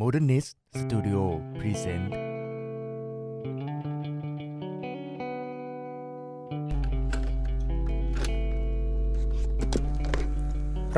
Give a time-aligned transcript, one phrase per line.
[0.00, 0.50] Modernist
[0.80, 1.22] Studio
[1.58, 2.06] Present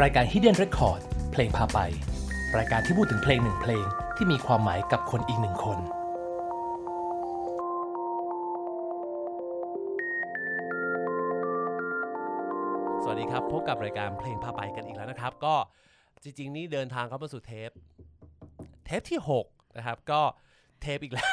[0.02, 1.00] รายการ Hidden Record
[1.32, 1.78] เพลงพาไป
[2.56, 3.86] รายการที่พูดถึงเพลงหนึ่งเพลง
[4.16, 5.78] ที่มีความหมายกับคนอีกหนึ่งคน
[13.02, 15.54] สวัสดีครับ พบกับรายการเพลงพาไปกันอีกแล้วนะครับ ก็
[16.22, 17.70] จริง ๆ นี่เดินทางเข้ามาสู่เทป
[18.86, 20.20] เทปที่ 6 นะครับ ก็
[20.82, 21.28] เทปอีกแล้ว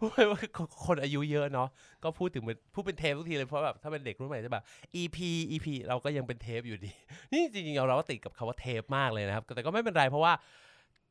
[0.00, 0.40] พูดไปว่า
[0.86, 1.68] คนอายุเยอะเนาะ
[2.04, 4.64] ก็พูดถึงเป็นพูดเป็นเทปทุกทีเลยเพราะแบบถ้าเป็นเด็กรุ่นใหม่จะแบบ
[5.00, 5.18] EP
[5.52, 6.90] EP เราก็ยังเป็นเทปอยู่ดี
[7.32, 10.32] นี่จริงๆเราก็ติดกับคาว่าเทปมากเลยนะครับ แต่ก็ไม่เป็นไรเพราะว่า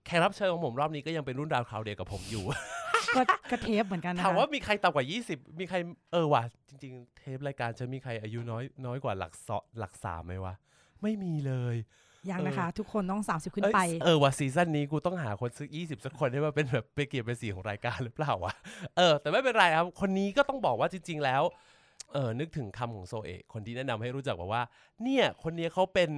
[0.05, 2.43] แขกรับเชิญของผมรอบนี้ก็ยังเป็นรุ่นราวคราวเดียวกับผมอยู่
[3.15, 3.21] ก็
[3.52, 5.77] ก็เทปเหมือนกันนะคะถามว่ามีใครต่ำกว่า 20 มีใคร
[6.12, 10.54] เออว่ะจริง ๆ เทปรายการจะมีใครอายุน้อยน้อยกว่าหลักสอหลักสามไหมวะ
[11.02, 11.76] ไม่มีเลย
[12.31, 18.53] ยังนะคะ ทุกคนต้อง 30 ขึ้นเอ้ยไป เออว่ะซีซั่นนี้กูต้องหาคนสักยี่สิบสักคนให้มาเป็นแบบเป็นเกียรติเป็นสีของรายการหรือเปล่าวะ
[18.98, 21.43] เออ แต่ไม่เป็นไรครับ คนนี้ก็ต้องบอกว่าจริง ๆ แล้ว
[22.13, 24.63] เออนึกถึงคำของโซเอะคนที่แนะนำให้รู้จักบอกว่า
[25.03, 26.12] เนี่ย คนนี้เขาเป็น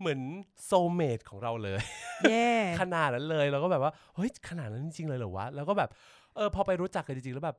[0.00, 0.20] เหมือน
[0.64, 1.80] โซเมดของเราเลย
[2.28, 5.90] เย่ขนาดนั้นเลยเราก็แบบว่าเฮ้ยขนาดนั้นจริงๆเลยเหรอวะแล้วก็แบบ
[6.36, 7.56] เออพอไปรู้จักกันจริงๆแล้วแบบ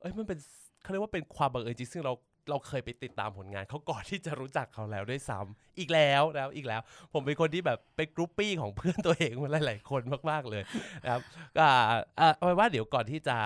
[0.00, 0.38] เอ้ยมันเป็น
[0.82, 2.12] เขาเรียกว่าเป็นความบังเอิญจริงซึ่งเรา
[2.50, 6.80] เราเคยไปติดตามผลงานเขาก่อนที่จะรู้จักเขาแล้วด้วยซ้ำอีกแล้วแล้วอีกแล้ว
[7.12, 10.62] ผมเป็นคนที่แบบเป็นกรุ๊ปปี้ของเพื่อนตัวเองมาหลายๆคนมากๆเลย
[11.04, 11.22] นะครับ
[11.56, 11.66] ก็
[12.20, 13.36] อะเอาไว้ว่าเดี๋ยวก่อนที่จะ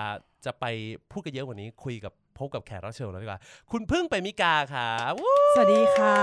[0.45, 0.65] จะไป
[1.11, 3.41] พูดกันเยอะกว่านี้คุยกับพบกับแขกรับเชิญแล้วดีกว่า
[3.71, 4.87] คุณพึ่งไปมิกาค่ะ
[5.19, 6.15] วู้สวัสดีค่ะ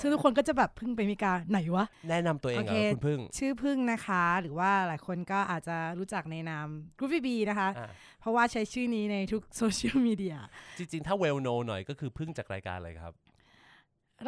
[0.00, 6.66] ซึ่งทุกคนก็จะแบบพึ่งไปมีกาไหนวะ แนะนำตัวเองเหรโออเคคุณพึ่ง ชื่อพึ่งนะคะ หรือว่าหลายคนก็อาจจะรู้จักในนาม
[6.98, 10.36] ก o ูฟี่บีนะคะอะ เพราะว่าใช้ชื่อนี้ในทุกโซเชียลมีเดีย
[10.78, 13.12] จริง ๆ ถ้าเวลโนหน่อยก็คือพึ่งจากรายการอะไรครับ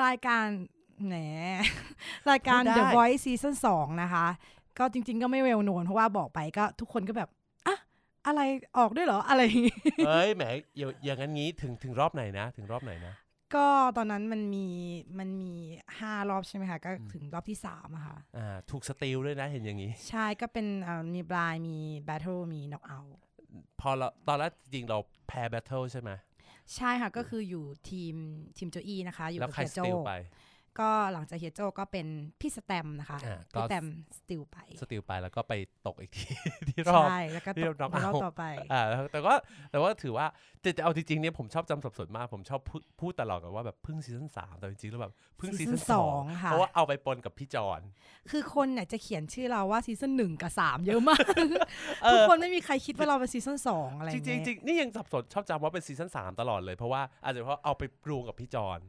[0.04, 0.46] รายการ
[1.06, 1.16] แหน
[2.30, 4.26] รายการพูดได้ The Voice Season 2 นะคะ
[4.78, 7.28] ก็จริง ๆ ก็ไม่เวลโนนเพราะว่าบอกไปก็ทุกคนก็แบบ
[7.66, 7.76] อะ
[8.26, 8.40] อะไร
[8.78, 9.76] ออกด้วยเหรออะไรอย่างงี้
[10.06, 10.42] เอ้ยแหม
[10.78, 13.14] อย่าอย่างนั้นงี้ถึงถึงรอบไหนนะ ถึงรอบไหนนะ
[13.54, 13.66] ก็
[13.97, 14.66] ตอนนั้นมันมี
[15.19, 15.52] มันมี
[15.98, 23.00] ห้ารอบใช่ไหมคะ ก็ถึงรอบที่สามอะค่ะอ่าถูก steal ด้วยนะเห็นอย่างนี้ ใช่ก็เป็นอ่ามี blind มี battle มีน็อกเอา
[23.80, 24.98] พอเราตอนแรกจริงๆเรา
[25.28, 26.10] แพ้ battle ใช่ไหม
[26.76, 28.14] ใช่ค่ะ ก็คืออยู่ทีม
[28.56, 30.12] ทีมโจอี้นะคะ อยู่แล้วกับใครเฮียโจ steal ไป
[30.81, 32.06] ก็หลังจากเฮียโจก็เป็น
[32.41, 33.87] พี่แสตมป์นะคะอ่าก็พี่สตม
[34.19, 35.53] ป์ steal ไป steal ไปแล้วก็ไป
[35.87, 36.25] ตกอีกที
[36.69, 38.82] ที่รอบใช่แล้วก็ที่ตเราก knock รอบ out ต่อไปอ่า
[39.12, 39.34] แต่ว่า
[39.71, 40.27] แต่ว่าถือว่า
[40.61, 47.81] แต่แต่เอาจริงๆเนี่ยผมชอบจำสับสนมาก ผมชอบพูดพูดตลอดกันว่าแบบพึ่งซีซั่นสามแต่จริงๆแล้วแบบเพึ่งซีซั่น Season สองสองค่ะเพราะว่าเอาไปปนกับพี่จอน
[48.31, 51.25] คือคนเนี่ยจะเขียนชื่อเราว่าซีซั่นหนึ่งกับสามเยอะมาก
[52.03, 58.81] เอทุกอคนไม่มีใครคิดว่าเราเป็นซีซั่นสองอะไรอจย่างริงเงี้ยๆจริงๆนี่ยังสับสนชอบจำว่าเป็นซีซั่นสามตลอดเลยเพราะว่าอาจจะเพราะเอาไปรวมกับพี่จอน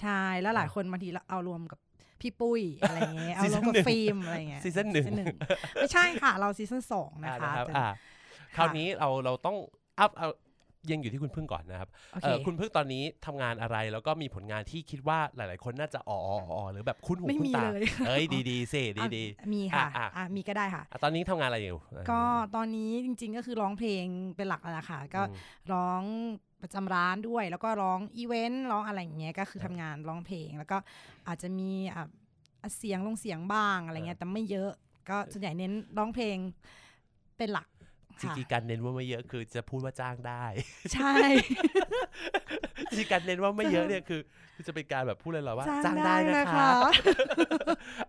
[0.00, 1.78] ใช่แล้วหลายคนบางทีเราเอารวมกับ
[2.20, 5.26] พี่ปุ้ยอะไรอย่างเงี้ยเอารวม Season กับหนึ่งฟิล์มอะไรอย่างเงี้ยซีซั่นหนึ่งซีซั่น
[5.74, 7.88] ไม่ใช่ค่ะ เราซีซั่นสองนะอ่าคะนะครับแต่อ่า
[8.56, 9.56] คราวนี้เราเราต้อง
[10.00, 10.28] อัพเอา
[10.90, 22.22] ยังอยู่ที่คุณพึ่งก่อนนะครับโอเอเคอคุณพึ่งตอนนี้ทำงานอะไรแล้วก็มีผลงานที่คิดว่าหลาย ๆ คนน่าจะอ๋ออ๋ออ๋อหรือแบบคุ้นหูไม่คุ้นมีตาเลยเอ้ยดีดีๆสิดีอะดีมีค่ะอะอะอะมีก็ได้ค่ะอะตอนนี้ทำงานอะไรอยู่ ก็
[22.56, 24.04] ตอนนี้จริง ๆ ก็คือร้องเพลง
[24.36, 25.34] เป็นหลักแล้วนะคะก็อืม
[25.72, 26.02] ร้อง
[26.62, 30.78] ประจำร้านด้วย แล้วก็ร้องอีเวนต์ร้องอะไรอย่างเงี้ยก็คือทำงานร้องเพลง แล้วก็
[31.28, 32.04] อาจจะมีอะ
[32.76, 34.70] เสียงลงเสียงบ้างอะไรเงี้ยแต่ไม่เยอะ
[35.08, 36.36] ก็ส่วนใหญ่เน้นร้องเพลง
[37.36, 37.68] เป็นหลัก
[38.20, 40.44] จริงๆการเน้นว่าไม่เยอะคือจะพูดว่าจ้างได้
[40.94, 41.16] ใช่
[42.90, 44.20] จริงๆการเน้นว่าไม่เยอะเนี่ยคือ
[44.54, 46.66] คือจะเป็นการแบบพูดเลยเหรอว่า จ้างได้นะคะ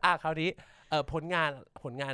[0.03, 0.49] อะคราวนี้
[0.89, 1.49] เออผลงาน
[1.83, 2.13] ผลงาน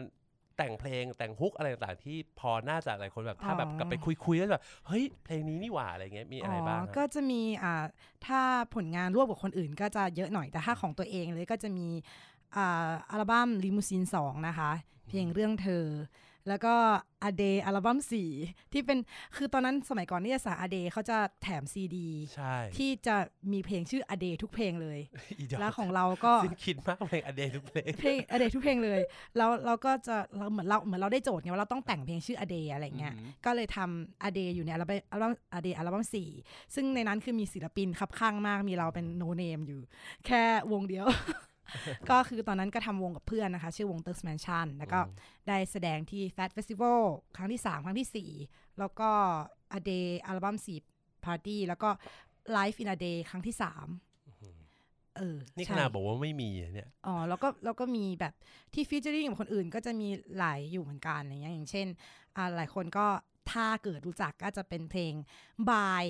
[0.58, 3.96] แต่งเพลงแต่งฮุกอะไรต่างๆที่พอน่าจะหลายคนแบบถ้าแบบอ๋อกลับไป
[4.26, 7.84] คุยๆแล้วแบบเฮ้ยเพลงนี้นี่หว่าอะไรเงี้ยมีอะไรบ้างอ๋อฮะก็จะมีอ่า
[8.26, 8.42] ถ้า
[8.76, 11.88] ผลงานร่วมกับคนอื่นก็จะเยอะหน่อยแต่ถ้าของตัวเองเลยก็จะมี
[12.56, 14.72] อ่าอัลบั้มลิมูซีนสองนะคะ
[15.08, 15.84] เพลงเรื่องเธอ
[16.48, 16.74] แล้วก็
[17.24, 18.30] อเดอัลบั้มสี่
[18.74, 18.98] ที่เป็น
[19.36, 23.16] คือตอนนั้นสมัยก่อนนิยสารอเดเขาจะแถมซีดีใช่ที่จะ
[23.52, 25.00] มีเพลงชื่ออเดทุกเพลงเลย
[25.40, 29.00] อีดอกแล้วของเราก็ซึ่งคิดมากเพลงอเดทุกเพลงเพลงอเดทุกเพลงเลย
[29.38, 36.30] แล้วเราก็จะเราเหมือนเราเหมือนเราได้โจทย์ไงว่าเราต้องแต่งเพลงชื่ออเดอะไรเงี้ยอืมก็เลยทำอเดอยู่ในอัลบั้มอัลบั้มอเดอัลบั้มสี่
[36.76, 39.82] ซึ่งในนั้นคือมีศิลปินคับข้างมากมีเราเป็นโนเนมอยู่
[40.26, 40.41] แค่
[40.72, 41.08] วงเดียว
[42.09, 45.00] ก็คือตอนนั้นก็ทำวงกับเพื่อนนะคะ ชื่อวง t h i r s Mansion แล้วก็
[45.47, 47.02] ได้แสดงที่ Fat Festival
[47.35, 49.09] ครั้งที่ 3 ครั้งที่ 4 แล้วก็
[49.78, 50.58] A Day อัลบั้ม
[50.91, 51.90] 4 Party แล้วก็
[52.58, 53.66] Life in a Day ครั้งที่ 3
[55.17, 58.34] เออนี่ขใช่นาดบอกว่าไม่มีอะเนี่ย อ๋อ แล้วก็แล้วก็มีแบบ
[58.73, 60.08] ที่ฟีเจอริ่งกับคนอื่นก็จะมี
[60.38, 61.88] หลายอยู่เหมือนกันอย่างเงี้ยอย่างเช่น
[62.35, 63.06] อ่าหลายคนก็
[63.52, 65.14] ถ้าเกิดรู้จักก็จะเป็นเพลง
[65.72, 66.06] บาย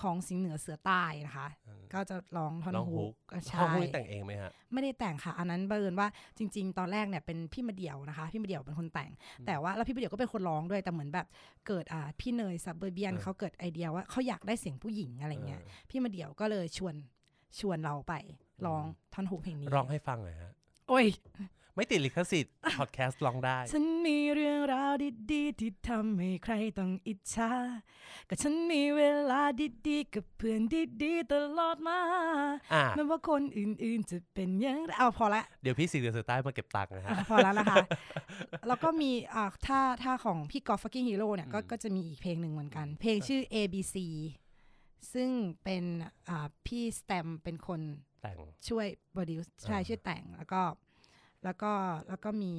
[0.00, 6.08] ของสิงห์เหนือเสือใต้นะคะอืมก็จะร้องท่อนร้องฮุฮุกกก็ห้อใช่งฮุกนี่แต่งเองไหมฮะไม่ได้แต่งค่ะ อันนั้นบังเอิญว่า
[6.38, 9.10] จริง ๆ ตอนแรกเนี่ยเป็นพี่มาเดี่ยวนะคะ พี่มาเดี่ยวเป็นคนแต่ง
[9.46, 11.26] แต่ว่าแล้วพี่มาเดี่ยวก็เป็นคนร้องด้วยแต่เหมือนแบบ
[11.66, 16.94] เกิดอ่าพี่เนยซับเบอร์เบียนเออเขาเกิดไอเดียว่าเขาอยากได้เสียงผู้หญิงอะไรเงี้ยพี่มาเดี่ยวก็เลยชวน
[17.60, 18.14] ชวนเราไป
[18.66, 18.84] ร้อง
[19.14, 20.52] ท่อนฮุกเพลงนี้ร้องให้ฟังหน่อยฮะ
[20.88, 21.06] โอ้ย
[21.76, 24.92] ไม่ติดลิขสิทธิ์พอดแคสต์ร้องได้ ฉันมีเรื่องราว
[25.32, 27.50] ดีๆ ที่ทำให้ใครต้องอิจฉา
[28.28, 29.42] ก็ฉันมีเวลา
[29.88, 30.60] ดีๆ กับเพื่อน
[31.02, 31.98] ดีๆ ตลอดมา
[32.72, 37.76] อ่าไม่ว่าคนอื่นๆ จะเป็นอยังไงเอาพอละ เดี๋ยวพี่สิงห์เหนือเสือใต้มาเก็บตังค์นะฮะอะพอแล้วนะคะ
[38.68, 43.96] แล้วก็มีอ่าถ้าถ้าของพี่กอล์ฟ Fucking Hero เนี่ยก็อืมก็จะมีอีกเพลงหนึ่งเหมือนกัน เพลงชื่อ ABC
[45.12, 45.30] ซึ่ง
[45.64, 45.84] เป็น
[46.28, 47.80] อ่าพี่แสตมป์เป็นคน
[48.22, 48.38] แต่ง
[48.68, 50.62] ช่วย produce ใช่อ่าช่วยแต่งแล้วก็
[51.46, 51.72] แล้วก็
[52.08, 52.52] แล้วก็มี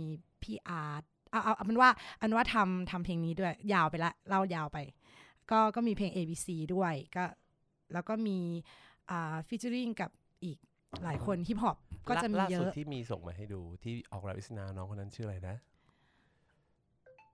[0.44, 1.90] พี่อาร์ตเอาเอาเอาเป็นว่า
[2.20, 4.78] อันว่าทำทำเพลงนี้ด้วย ยาวไปละเล่ายาวไป
[5.52, 7.26] ก็ก็มีเพลง ABC ด้วยก็
[7.94, 8.40] แล้วก็มี
[9.10, 10.12] อ่า featuring กับ
[10.44, 10.58] อีก
[11.04, 11.78] หลายคนฮิปฮอป
[12.10, 15.56] ก็จะมีล่าสุดเลยอะที่มีส่งมาให้ดูที่ออกรับวิสนาน้องคนนั้นชื่ออะไรนะ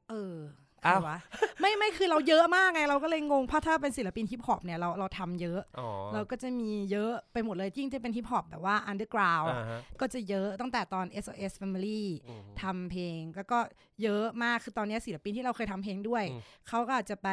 [0.09, 0.35] เออ
[0.72, 1.17] ใค อ้ารววะ
[1.59, 13.59] ไม่ไม่คือเราเยอะมากไง เราก็เลยงงเพราะถ้าเป็นศิลปินฮิปฮอปเนี่ยเราเราทำเยอะอ๋อเราก็จะมีเยอะไปหมดเลยยิ่งจะเป็นฮิปฮอปแบบว่า underground อ่าฮะก็จะเยอะตั้งแต่ตอน SOS Family อืมทำเพลงแล้วก็
[14.03, 17.29] เยอะมากคือตอนนี้ศิลปินที่เราเคยทำเพลงด้วยอืมเขาก็อาจจะไป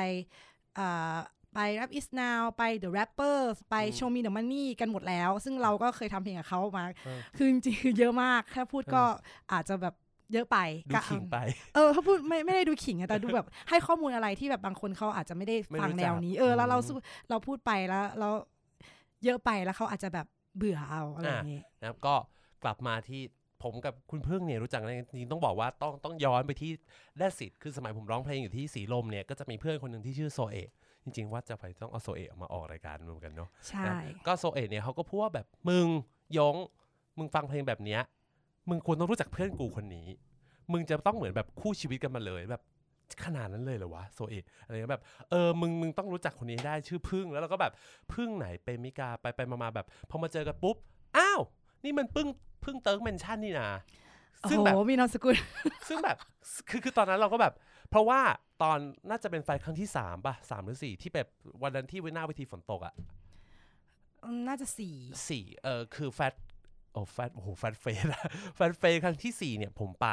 [0.79, 1.19] อ่า
[1.55, 9.03] ไป Rap Is Now ไป The Rappers ไปอืม Show Me The Money กันหมดแล้ว ซึ่งเราก็เคยทำเพลงกับเขามาเออคือจริงๆคือเยอะมากแค่พูดก็
[9.53, 9.95] อาจจะแบบ
[10.33, 10.59] เยอะไป
[10.91, 11.39] ดูก็ขิงไป
[11.75, 16.95] เออเขาพูดไม่ไม่ได้ดูขิงอะแต่ดูแบบ ให้ข้อมูลอะไรที่แบบบางคนเขาอาจจะไม่ได้ไม่ฟังรู้แนจัวกนี้ เออแล้วเราอืมสู้
[17.31, 18.35] เราพูดไปแล้วแล้ว
[19.25, 22.15] เยอะไปแล้วเขาอาจจะแบบเบื่อเอาอะไรอย่างงี้นะครับก็
[22.63, 23.23] กลับมาที่
[23.63, 26.71] ผมกับคุณพึ่งเนี่ยรู้จักกันจริงๆต้องบอกว่าต้องต้องย้อนไปที่
[27.19, 30.69] แดดสิทธิ์คือสมัยผมร้องเพลงอยู่ที่สีลมเนี่ยก็จะมีเพื่อนคนหนึ่งที่ชื่อโซเอะ
[31.05, 33.95] จริงๆว่าจะไปต้องเอาโซเอะมาออกรายการรวมกันเนาะใช่นะ
[34.27, 35.87] ก็โซเอะเนี่ยเขาก็พูดว่าแบบมึง
[36.39, 36.57] ยง
[37.19, 38.01] มึงฟังเพลงแบบเนี้ย
[38.71, 40.09] มึงควรต้องรู้จักเพื่อนกูคนนี้
[40.73, 42.63] มึงจะต้องเหมือนแบบคู่ชีวิตกันมาเลยแบบ
[43.25, 47.73] ขนาดนั้นเลยเหรอวะโซเอะอะไรเงี้ยแบบ เออมึงมึงต้องรู้จักคนนี้ให้ได้ชื่อพึ่งแล้วเราก็แบบ
[48.13, 50.77] พึ่งไหนเป็นมิกาไปไปมาๆแบบพอมาเจอกันปุ๊บ
[51.17, 51.41] อ้าว
[51.85, 52.29] นี่มันพึ่ง
[52.65, 53.71] พึ่งเติร์กแมนชั่นนี่นะ
[54.41, 55.37] โอ้ซึ่งโหแบบมีนามสกุล
[55.89, 56.17] ซึ่งแบบ
[56.71, 57.55] คือคือตอนนั้นเราก็แบบ
[57.91, 58.21] เพราะว่า
[58.63, 58.79] ตอน
[59.11, 61.29] น่าจะเป็นแฟตครั้งที่สามป่ะสามหรือสี่ที่แบบ
[61.63, 62.95] วันนั้นที่หน้าเวทีฝนตกอะ
[64.49, 64.95] น่าจะสี่
[65.29, 66.35] สี่เออคือแฟต
[66.93, 68.23] โอ้แฟตโอ้โหแฟตเฟสอะ
[68.57, 70.09] แฟตเฟสครั้งที่สี่เนี่ยผมไป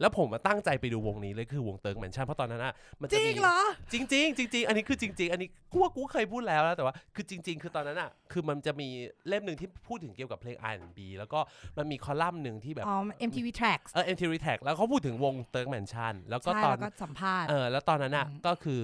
[0.00, 3.58] แล้วผมมาตั้งใจไปดูวงนี้เลยคือวงเติร์กแมนชั่นเพราะตอนนั้นอะมันจจะริมีงเหรอ
[3.92, 8.88] จริงจริงๆจริงๆอันนี้คือจริง ๆ อันนี้กูว่ากูเคยพูดแล้วนะแต่ว่าคือจริง ๆ คือตอนนั้นอะคือมันจะมี
[9.28, 11.40] เล่มหนึ่งที่พูดถึงเกี่ยวกับเพลง R&B แล้วก็
[11.78, 12.96] มันมีคอลัมน์หนึ่งที่แบบอ๋อ
[13.28, 18.82] MTV Trax เออ MTV Trax แล้วเขาพูดถึงวงเติร์กแมนชั่นแล้วก็ใช่ตอนแล้วก็สัมภาษณ์เออแล้วตอนนั้นอะอืมก็คือ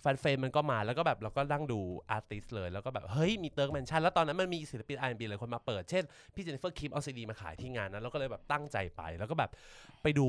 [0.00, 1.80] แฟนเฟรมมันก็มาแล้วก็แบบเราก็นั่งดู
[2.10, 6.04] artist เลย แล้วก็แบบ เฮ้ย มีเติร์กแมนชั่นแล้วตอนนั้นมันมีศิลปิน R&B หลายคนมาเปิด เช่น
[6.34, 9.50] พี่เจนนิเฟอร์คิมเอาซีดีมาขายที่งานนั้นแล้วก็เลยแบบตั้งใจไป แล้วก็แบบ
[10.02, 10.28] ไปดู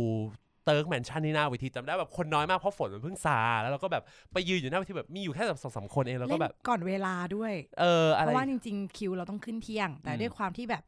[0.65, 10.83] เติร์กแมนชั่นที่หน้าเวทีจำได้แบบคนน้อยมากเพราะฝนมันเพิ่งซาแล้วเราก็แบบไปยืนอยู่หน้าเวทีแบบมีอยู่แค่แบบสองสามคนเองแล้วก็เล่นแบบก่อนเวลาด้วย เออ เพราะอะไร เพราะว่าจริงๆคิวเราต้องขึ้นเที่ยง แต่อืมด้วยความที่แบบ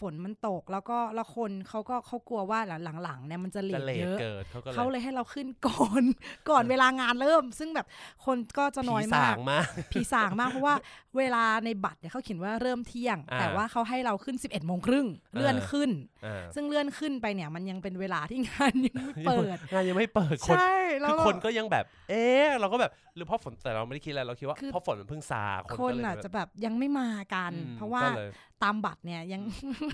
[0.00, 2.60] ฝนมันตกแล้วก็แล้วคนเขาก็เขากลัวว่า
[3.02, 6.02] หลังๆเนี่ยมันจะ late จะ late เยอะเกินเขาก็เลยเขาเลยให้เราขึ้นก่อน
[6.50, 7.86] ก่อนเวลางานเริ่ม ซึ่งแบบ
[8.26, 10.74] คนก็จะน้อยผีมาสากงมากผีสางมากเพราะว่า
[11.18, 15.90] เวลาในบัตรเนี่ยเขาเขียนว่าเริ่มเที่ยงอ่าแต่ว่าเขาให้เราขึ้น 11โมงครึ่งเลื่อนเออขึ้น
[16.24, 28.30] อ่าซึ่งเลื่อนขึ้นไปเนี่ยมันยังเป็นเวลาที่งานยังไม่เปิดงานยังไม่เปิดคนใช่แล้วคือเราคนก็ยังแบบ เอ๊ะเราก็แบบหรือเพราะฝนแต่เราไม่ได้คิดอะไรเราคิดว่าคือเพราะฝนมันเพิ่งซาคนคก็นเลยอาจแบบจะแบบยังไม่มากันอืมเพราะว่าก็เลย
[28.62, 29.42] ตามบัตรเนี่ยยัง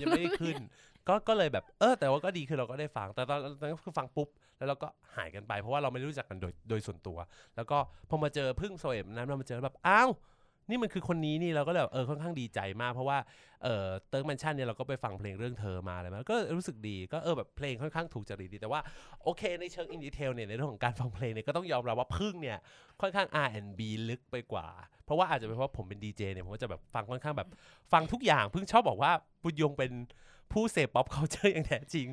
[0.01, 0.55] ยังไม่ได้ขึ้น
[1.07, 4.27] ก็ก็เลยแบบเออ แต่ว่าก็ดีคือเราก็ได้ฟัง แต่ตอนตอนนั้นก็คือฟังปุ๊บ
[4.57, 7.17] แล้วเราก็หายกันไป เพราะว่าเราไม่ได้รู้จักกันโดยโดยส่วนตัว
[7.55, 7.77] แล้วก็
[8.09, 10.09] พอมาเจอพึ่งโซเอมนั้นเรามาเจอแบบอ้าว
[10.69, 13.17] นี่มันคือคนนี้นี่เราก็แบบเออค่อนข้างดีใจมากเพราะว่า
[13.63, 18.81] เออเติร์กแมนชั่นเนี่ยเราก็ไปฟังเพลงเรื่องเธอมาอะไรมาก็รู้สึกดีก็เออแบบเพลงค่อนข้างถูกจริตดีแต่ว่า
[19.23, 22.57] โอเคในเชิง in detail เนี่ยในเรื่องของการฟังเพลงเนี่ยก็ต้องยอมรับว่าพึ่งเนี่ย
[23.01, 24.67] ค่อนข้าง R&B ลึกไปกว่า
[25.05, 27.49] เพราะว่าอาจจะเป็นเพราะผมเป็นดีเจเนี่ยผมก็จะแบบฟังค่อนข้างแบบ
[27.91, 29.11] ฟังทุกอย่างพึ่งชอบบอกว่า
[29.43, 29.91] บุญยงเป็น
[30.51, 32.07] ผู้เสพ pop culture อย่างแท้จริง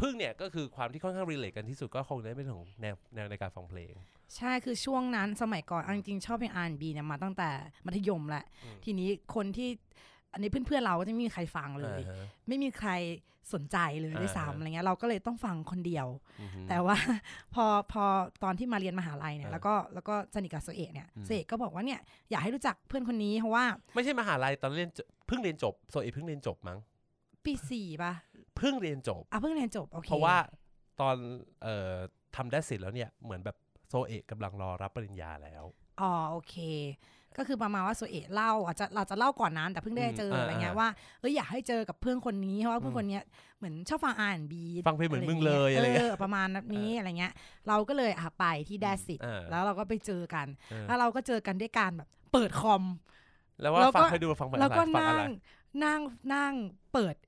[0.00, 3.94] พึ่งเนี่ยก็คือความที่ค่อนข้าง relate กันที่สุดก็คงได้เป็นของแนวแนวในการฟังเพลง
[4.36, 7.50] ใช่คือช่วงนั้นสมัยก่อนเอาจริงๆชอบเพลง R&B เนี่ยมาตั้งแต่
[7.86, 9.68] มัธยมแหละอืมทีนี้คนที่
[10.32, 12.90] อันนี้เพื่อนๆเราก็จะไม่มีใครฟังเลยอ่าฮะไม่มีใคร
[13.52, 16.06] สนใจเลยด้วยอ่าฮะซ้ำอะไรเงี้ยเราก็เลยต้องฟังคนเดียว
[16.40, 16.96] อือฮึแต่ว่า
[17.54, 18.04] พอพอ
[18.42, 26.78] ตอนที่มาเรียนมหาลัยเนี่ยอ่าแล้วก็แล้วก็สนิทกับโซเอะเนี่ยอืมโซเอะก็บอกว่าเนี่ยอยากให้รู้จักเพื่อนคนนี้เพราะว่า ไม่ใช่มหาลัยตอนเรียนจบเพิ่งเรียนจบโซเอเพิ่งเรียนจบมั้ง
[27.44, 28.12] ปีสี่ป่ะ
[28.56, 30.36] เพิ่งเรียนจบอะเพิ่งเรียนจบโอเคเพราะว่า
[31.00, 31.16] ตอน
[31.62, 31.94] เอ่อ
[32.36, 33.56] ทำได้เสร็จแล้วเนี่ยเหมือนแบบ
[33.88, 35.64] โซเอกกำลังรอรับปริญญาแล้ว
[36.00, 36.56] อ๋อโอเค
[37.36, 40.88] ก็คือประมาณว่าโซเอะเล่าอาจจะเราจะเล่าก่อนนั้นแต่เพิ่งได้เจออืมอะไรเงี้ยอ่าว่า
[41.20, 43.24] เอยอยากให้เจอกับเพื่อนคนนี้เพราะว่าเพื่อนคนเนี้ย
[43.58, 47.32] เหมือนชอบฟังอ่านบีฟังเพลงเหมือนมึงเลยอะไรเงี้ยเออประมาณนั้นนี้อะไรเงี้ย
[47.68, 52.82] เราก็เลยอะไปที่แดสิตอ่าแล้วเราก็ไปเจอกันเออแล้วเราก็เจอกันด้วยการแบบเปิดคอม
[53.60, 55.30] แล้วว่าแล้วก็ฟังให้ดูฟังอะไรแล้วก็ฟังนั่อะไรง
[55.84, 56.00] นั่ง
[56.34, 56.54] นั่ง
[56.92, 57.27] เปิดอ่าเอฟอ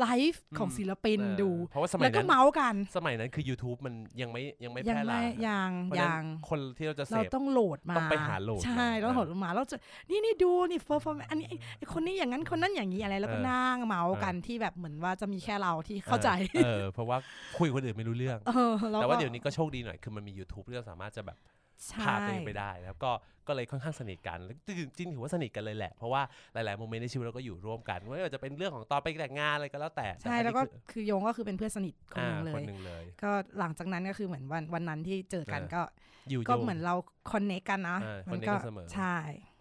[0.00, 9.76] ไลฟ์ของอืมศิลปินเออดูเพราะว่าสมัแล้ยวก็นั้นเมาส์กัน สมัยนั้นคือ YouTube มันยังไม่ยังไม่แพยังร่หลาไม่ยยังเพราะฉะนั้ยันงคนที่เราจะเสเราพต้องโหลดมาต้องไปหาโหลด ใช่มาเราโหลดมาแล้วจะ
[10.10, 16.28] นี่นี่ดูนี่เฟอร์ฟอร์อันนี้ไอ้ไอ้คนนี้อย่างนั้นคนนั้นอย่างนี้อะไรแล้วก็เออนั่งเมาส์เออกันที่แบบเหมือนว่าจะมีแค่เราที่เข้าใจ
[16.64, 17.16] เออเพราะว่า
[17.58, 21.65] คุยกับคนอื่นไม่รู้เรื่องเออล้แต่ว่าก็เดี๋ยวนี้ก็โชคดีหน่อยคือมันมี YouTube ที่เราสามารถจะแบบใช่
[22.06, 23.10] พาตัวเองไปได้แล้วก็
[23.48, 35.82] ก็เลยค่อนข้างสนิทกันแล้วจริงจริงๆถือว่าสนิทกันเลยแหละ เพราะว่าหลาย ๆ โมเมนต์ในชีวิตเราก็อยู่ร่วมกันไม่ว่าจะเป็นเรื่องของตอนไปแต่งงานอะไรก็แล้วแต่ใช่ต่อันนี้แล้วก็คือคือโยงก็คือเป็นเพื่อนสนิทคนหนึ่งเลอ่าคนยหนึ่งเลย ก็หลังจากนั้นก็คือเหมือนวันวันนั้นที่เจอกันเออก็
[36.30, 36.94] อยู่ก็โยงเหมือนเรา
[37.32, 39.16] คอนเนคกันนะเออมั connect ก็กันเสมอใช่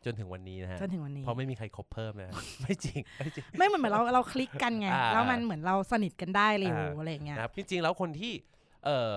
[0.06, 2.32] จนถึงวันนี้นะฮะจนถึงวันนี้เพราะไม่มีใครคบเพิ่มนะ
[2.62, 8.34] ไม่จริงไม่จริงไม่เหมือนเหมือนเราเราคลิกกันไงอ่าแล้วมันเหมือนเราสนิทกันได้เร็วอ่าอะไรอย่างเงี้ยนะครับจริงๆแล้วคนที่
[8.86, 9.16] เอ่อ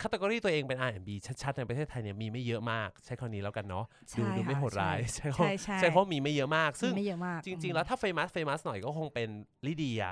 [0.00, 1.08] category ตัวเองเป็น R&B
[1.42, 3.84] ชัดๆ ในประเทศไทยเนี่ยมีไม่เยอะมาก ใช้คำนี้แล้วกันเนาะ
[4.18, 9.28] ดูใช่ดูไม่ค่ะโหดร้าย ใช่ใช้คำใช่ใช่ใช้คำว่ามีไม่เยอะมาก ซึ่งไม่เยอะมากจริง ๆ แล้วถ้า famous famous หน่อยก็คงเป็น
[9.66, 10.04] ลิเดีย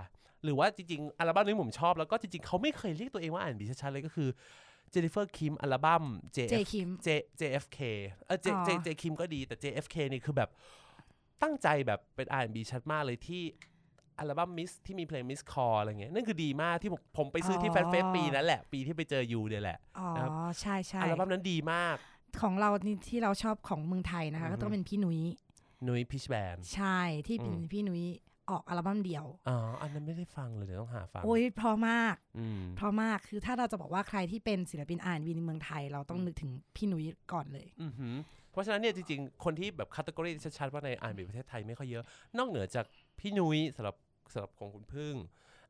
[0.44, 4.28] หรือว่าจริง ๆ อัลบั้มนี้ผมชอบแล้วก็จริง ๆ เขาไม่เคยเรียกตัวเองว่า R&B ชัดๆ เลยก็คือ
[4.90, 7.08] เจนนิเฟอร์คิมอัลบั้มเจ JF คิม J
[7.40, 7.78] JFK
[8.26, 10.50] เออ J อ๋อ J J คิมก็ดีแต่ JFK นี่คือแบบ
[11.42, 13.42] ตั้งใจแบบเป็น R&B ชัดมากเลยที่
[14.18, 21.96] อัลบั้ม miss ที่มีเพลง missed call อะไรเงี้ยนั่นคือดีมากที่ผมผมไปซื้อที่ Fat Fest ปีนั้นแหละ ปีที่ไปเจอ you เนี่ยแหละอ๋อนะครับใช่ใช่อัลบั้มนั้นดีมาก
[22.42, 25.20] ของเรานี่ที่เราชอบของเมืองไทยนะคะอือฮึก็ต้องเป็นพี่นุ้ย
[25.88, 28.04] นุ้ยพิชแบนใช่ที่เป็นอืมพี่นุ้ย
[28.50, 38.14] ออกอัลบั้มเดียว อ๋อ อันนั้นไม่ได้ฟังเลยเดี๋ยวต้องหาฟัง โอ้ยเพราะมากอืมเพราะมาก คือถ้าเราจะบอกว่าใครที่เป็นศิลปินอ่านวีในเมืองไทย เราต้องนึกถึงพี่นุ้ยก่อนเลย อือหือ
[38.50, 42.04] เพราะฉะนั้นเนี่ยจริงๆ คนที่แบบคัตกรีชัดๆว่าในอ่านบีประเทศไทยไม่ค่อยเยอะ
[42.38, 42.84] นอกเหนือจาก
[43.18, 43.94] พี่นุ้ยสำหรับ
[44.32, 45.14] สำหรับของคุณพึ่ง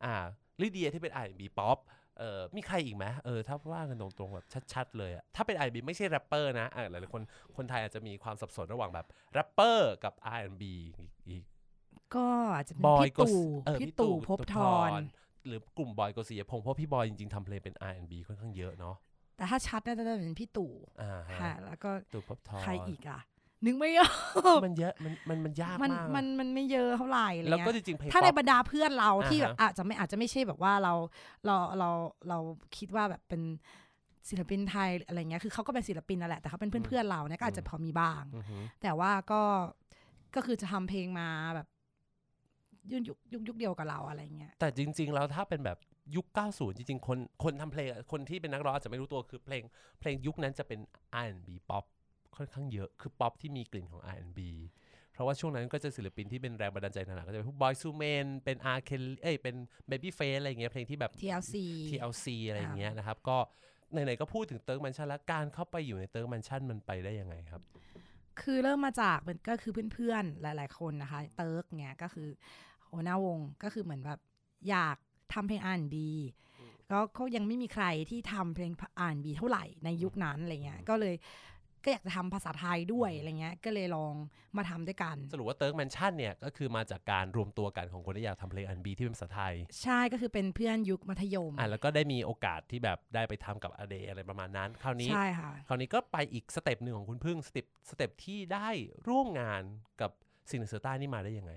[0.05, 0.15] อ่า
[0.63, 1.79] ลิเดียที่เป็น R&B ป๊อป
[2.19, 7.23] เอ่อมีใครอีกไหมเออถ้าว่ากันตรงๆแบบชัดๆเลยอะถ้าเป็น R&B ไม่ใช่แรปเปอร์นะอ่าหลายๆคน
[7.57, 10.65] คนไทยอาจจะมีความสับสนระหว่างแบบแรปเปอร์กับ R&B
[10.99, 11.45] อีกอีก
[12.15, 14.57] ก็อาจจะเป็นบอยพี่ตู่เออพี่ตู่ภพธ
[14.89, 15.01] ร
[15.47, 18.97] หรือกลุ่มบอยโกศิยพงศ์เพราะพี่บอยจริงๆทำเพลงเป็น R&B ค่อนข้างเยอะเนาะ
[19.37, 23.21] แต่ถ้าชัดน่าจะเป็นพี่ตู่อ่าฮะค่ะแล้วก็ตู่ภพธรใครอีกอะ
[23.67, 24.09] นึกไม่ออ
[24.57, 30.93] กมันเยอะมันมันมันยากมันมากมันมันไม่เยอะเท่าไหร่อะไรแล้วก็เงี้ยจริงๆเพลงถ้าในป๊อปบรรดาเพื่อนเราที่แบบอ่าฮะอาจจะไม่อาจจะไม่ใช่แบบว่าเรา
[31.47, 31.91] เราเรา
[32.29, 32.39] เรา
[32.77, 33.43] คิดว่าแบบเป็น
[34.29, 39.43] ศิลปินไทยอะไรเงี้ยคือเขาก็เป็นศิลปินนั่นแหละแต่เขาเป็นเพื่อนๆเราเนี่ยก็อาจจะพอมีบ้างอือหือแต่ว่าก็
[40.35, 41.67] ก็คือจะทำเพลงมาแบบ
[42.93, 45.79] ยุคยุคยุคยุคเดียวกับเราอะไรเงี้ยแต่จริง ๆ แล้วถ้าเป็นแบบ
[46.17, 49.63] ยุค 90 จริง ๆ คนคนทำเพลงอะคนที่เป็นนักร้องอาจจะไม่รู้ตัวคือเพลง
[50.01, 50.81] เพลงยุคนั้นจะเป็น
[51.25, 51.85] R&B ป๊อป
[52.39, 54.41] ค่อนข้างเยอะ คือป๊อปที่มีกลิ่นของ R&B
[55.13, 59.57] เพราะว่าช่วงนั้นก็จะศิลปินที่เป็นแรงบันดาลใจหนักๆก็จะเป็นพวก Boyz II Men เป็น R k e l l y เอ้ยเป็น
[59.91, 61.55] Baby Face อะไรอย่างเงี้ยเพลงที่แบบ TLC
[61.91, 63.37] TLC อะไรอย่างเงี้ยนะครับ ก็
[63.93, 67.63] ไหนๆก็พูดถึงเติร์กแมนชั่นแล้วการเข้าไปอยู่ในเติร์กแมนชั่นมันไปได้ยังไงครับ
[68.41, 72.29] คือเริ่มมาจากเป็นก็คือเพื่อนๆหลาย ๆคนนะคะ เติร์กเนี่ยก็คือ
[72.91, 74.19] หัวหน้าวงก็คือเหมือนแบบ
[74.69, 74.97] อยาก
[75.35, 76.09] ทำเพลง R&B
[76.91, 81.15] ก็เขายังไม่มีใครที่ทำเพลง R&B เท่าไหร่ในยุคนั้นอะไรเงี้ยก็เลย
[81.85, 84.15] ก็อยากจะทำภาษาไทยด้วยอะไรเงี้ย ก็เลยลอง
[84.57, 98.69] มาทำด้วยกัน สรุปว่าเติร์กแมนชั่นเนี่ยก็คือมาจากการรวมตัวกันของคนที่อยากทำเพลง R&B ที่เป็นภาษาไทย ใช่ก็คือเป็นเพื่อนยุคมัธยมอะแล้วก็ได้มีโอกาสที่แบบได้ไปทำกับอเดอะไรประมาณนั้น คราวนี้ใช่ค่ะคราวนี้ก็ไปอีก step หนึ่งของคุณพึ่ง step step ที่ได้
[99.09, 99.63] ร่วมงาน
[100.01, 100.11] กับ
[100.51, 101.53] ซินเซอร์ต้านี่มาได้ยังไง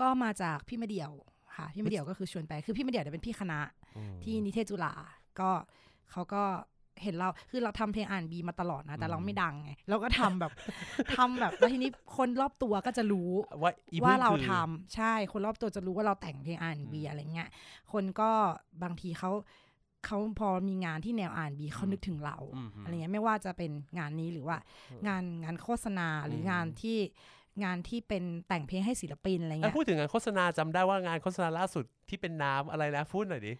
[0.00, 1.12] ก็มาจากพี่มาเดี่ยว
[1.56, 3.60] ค่ะพี่มาเดี่ยวก็คือชวนไปคือพี่มาเดี่ยวเนี่ยเป็นพี่คณะ
[3.96, 4.94] อืมที่นิเทศจุฬา
[5.40, 5.50] ก็
[6.10, 6.42] เขาก็
[7.02, 10.52] เห็นเราคือเราทำเพลงอ่านบีมาตลอดนะ แต่เราไม่ดังไงเราก็ทำแบบ
[11.16, 13.30] ทำแบบแล้วทีนี้คนรอบตัวก็จะรู้
[13.62, 17.48] ว่าอีพึ่ว่างเราคือทำใช่คนรอบตัวจะรู้ว่าเราแต่งเพลงอ่านบีอืมอะไรเงี้ย
[17.92, 18.30] คนก็
[18.82, 19.30] บางทีเขา
[20.06, 24.58] เขาพอมีงานที่แนวอ่านบีเขานึกถึงเราอืมอะไรเงี้ยไม่ว่าจะเป็นงานนี้หรือว่า
[25.06, 26.98] งานงานโฆษณาหรืออมงานที่
[27.64, 33.52] งานที่เป็นแต่งเพลงให้ศิลปินอะไรอะเงี้ยพูดถึงงานโฆษณาจำได้ว่างานโฆษณาล่าสุดที่เป็นน้ำอะไรนะพูดหน่อยดิ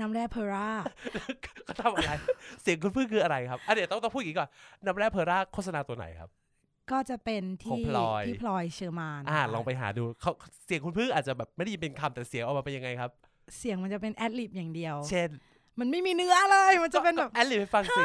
[0.00, 0.68] น้ำแร่เพอร่า
[1.64, 2.12] เขาทำอะไร
[2.62, 4.48] เสียงคุณพึ่งคืออะไรครับอะเดี๋ยวต้องต้องพูดอย่างนี้ก่อน
[4.86, 6.30] น้ำแร่เพอร่าโฆษณาตัวไหนครับ
[6.90, 10.32] ก็จะเป็นของที่พลอยพี่พลอยเฌอมาลย์อ่าค่ะลองไปหาดูเขา
[10.66, 13.10] เสียงคุณพึ่งอาจจะแบบไม่ได้ยินเป็นคำแต่เสียงออกมาเป็นยังไงครับ
[13.58, 15.28] เสียงมันจะเป็น ad-lib อย่างเดียว เช่น
[15.78, 18.04] มันไม่มีเนื้อเลย มันจะเป็นแบบ ad-lib ให้ฟังสิ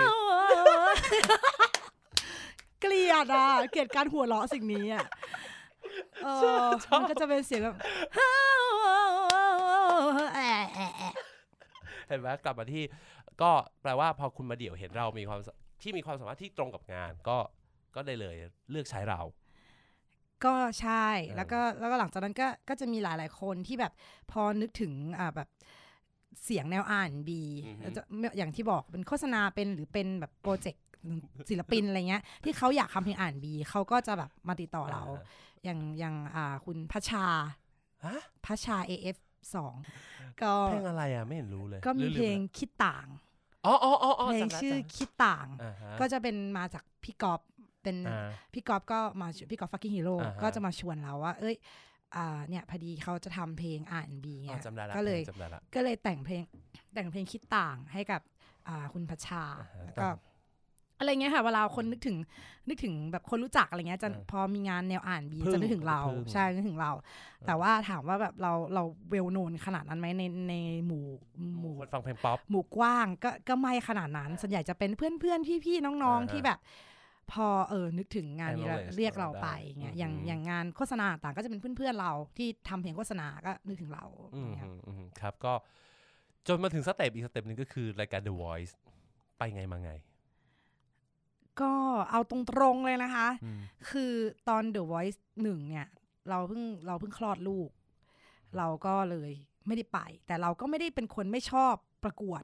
[2.81, 5.05] เกลียดอะ เกลียดการหัวเราะสิ่งนี้อะ
[6.23, 6.27] เอ
[6.63, 7.75] อมันก็จะเป็นเสียงแบบ
[12.09, 12.83] เห็นไหมกลับมาที่
[13.41, 13.51] ก็
[13.81, 15.49] แปลว่าพอคุณมาเดี่ยวเห็นเรามีความส
[15.81, 17.37] ที่มีความสามารถที่ตรงกับงาน ก็
[17.95, 18.35] ก็ได้เลย
[18.71, 19.21] เลือกใช้เรา
[20.45, 23.93] ก็ใช่เออแล้วก็แล้วก็หลังจากนั้นก็ก็จะมีหลาย ๆ คนที่แบบ
[24.31, 25.49] พอนึกถึงอ่าแบบ
[26.43, 27.41] เสียงแนวอ่านบี
[28.37, 30.83] อย่างที่บอกเป็นโฆษณาเป็นหรือเป็นแบบโปรเจกต์
[31.49, 35.03] ศิลปินอะไรเงี้ยที่เขาอยากทำเพลงอ่านบีเขาก็จะแบบมาติดต่อเรา
[35.63, 37.25] อย่างอย่างอ่าคุณพัชชา
[38.05, 39.17] ฮะพัชชา AF
[39.55, 39.73] สอง
[40.41, 43.07] ก็เพลงอะไรอะไม่เห็นรู้เลย ก็มีลืๆเพลงแวคิดต่าง
[43.65, 47.41] อ๋ออ๋ออ๋ออ๋อเพลงจำได้ชื่อจำได้คิดต่างอ่าฮะก็จะเป็นมาจากพี่กอฟ
[47.83, 51.55] เป็นอ่าพี่กอฟก็มาชพี่กอฟฟักกิ้งฮีโร่อ่าฮะก็จะมาชวนเราว่า เอ้ย
[52.15, 56.41] อ่าเนี่ยพอดีเขาจะทำเพลงอ่านบีอ๋อเงี้ยจำได้ละก็เลยจำได้ละก็เลยแต่งเพลง
[56.93, 58.21] แต่งเพลงคิดต่างให้กับ
[58.67, 60.07] อ่าคุณพัชชาอ่าฮะแล้วก็
[60.99, 62.17] อะไรเงี้ยค่ะเวลาคนนึกถึง
[62.67, 66.91] นึกถึงแบบคนรู้จักอะไรเงี้ยจะอ่าพอมีงานแนวอ่านบีพึ่งจะนึกถึงเราพึ่งใช่นึกถึงเรา
[67.47, 71.05] แต่ว่าถามว่าแบบเราเราเวลโนนขนาดนั้นไหมในในหมู่
[71.59, 76.59] หมู่คนฟังเพลงป๊อปหมู่กว้างก็ก็ไม่ขนาดนั้นส่วนใหญ่จะเป็นเพื่อนเพื่อนพี่พี่ๆน้องอ่าๆฮะที่แบบ
[77.31, 79.47] พอเออนึกถึงงานนี้แล้ว Acknowledge เรียกเราเราได้ไป
[79.79, 85.53] เงี้ยอย่างอืมอย่างงานโฆษณาต่างก็จะเป็นเพื่อนๆเราที่ทำเพลงโฆษณาก็นึกถึงเราอืมเงี้ยอืมอืมครับก็
[86.47, 88.73] จนมาถึง step อีก step หนึ่งก็คือรายการ The Voice
[89.37, 89.91] ไปไงมาไง
[91.61, 91.71] ก็
[92.11, 94.13] เอาตรงๆเลยนะคะอืมคือ
[94.49, 95.87] ตอน The Voice หนึ่งเนี่ย
[96.29, 97.69] เราเพิ่งเราเพิ่งคลอดลูก
[98.57, 99.31] เราก็เลย
[99.67, 101.73] ไม่ได้ไป แต่เราก็ไม่ได้เป็นคนไม่ชอบ
[102.03, 102.43] ประกวด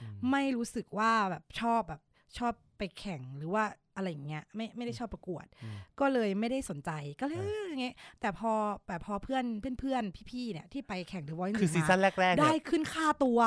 [0.00, 2.02] อืมไม่รู้สึกว่าแบบชอบแบบ
[2.38, 3.64] ชอบไปแข่งหรือว่า
[3.96, 6.90] อะไรอย่างเงี้ยไม่ไม่ได้ชอบประกวดอืมก็เลยไม่ได้สนใจ
[7.20, 8.52] ก็เลยอ่าเอออย่างเงี้ยแต่พอ
[8.86, 9.44] แต่พอเพื่อน
[9.80, 13.38] เพื่อนๆพี่ๆเนี่ยที่ไปแข่ง The Voice คือซีซั่นแรกๆได้เนี่ยขึ้นค่าตัว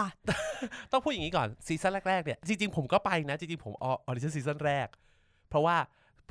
[0.92, 4.88] ต้องพูดอย่างนี้ก่อนซีซั่นแรกๆเนี่ยจริงๆผมก็ไปนะ จริงๆผม audition ซีซั่นแรก
[5.50, 5.77] เพราะว่า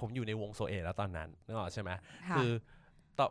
[0.01, 1.91] ผมอยู่ในวงโซเอแล้วตอนนั้นนึกออกใช่ไหม
[2.31, 2.51] ค่ะคือ
[3.19, 3.29] ต่อ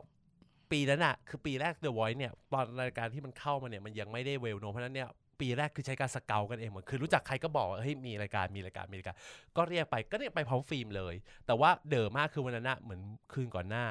[0.71, 9.15] ปีนั้นอะคือปีแรก The Voice เนี่ยตอนรายการที่มันเข้ามาเนี่ยมันยังไม่ได้ well-known เพราะฉะนั้นเนี่ยปีแรกคือใช้การ scout กันเองเหมือนคือรู้จักใครก็บอกว่าเฮ้ยมีรายการมีรายการมีรายการ
[9.57, 11.15] ก็เรียกไปก็เรียกไปพร้อมฟิล์มเลย
[11.45, 13.01] แต่ว่าเด๋อมากคือวันนั้นอะเหมือน
[13.33, 13.85] คืนก่อนหน้า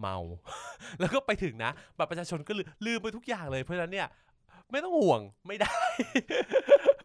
[0.00, 0.16] เมา
[1.00, 4.08] แล้วก็ไปถึงนะบัตรประชาชนก็ลืมลืมไปทุกอย่างเลยเพราะฉะนั้นเนี่ย
[4.70, 5.72] ไม่ต้องห่วงไม่ได้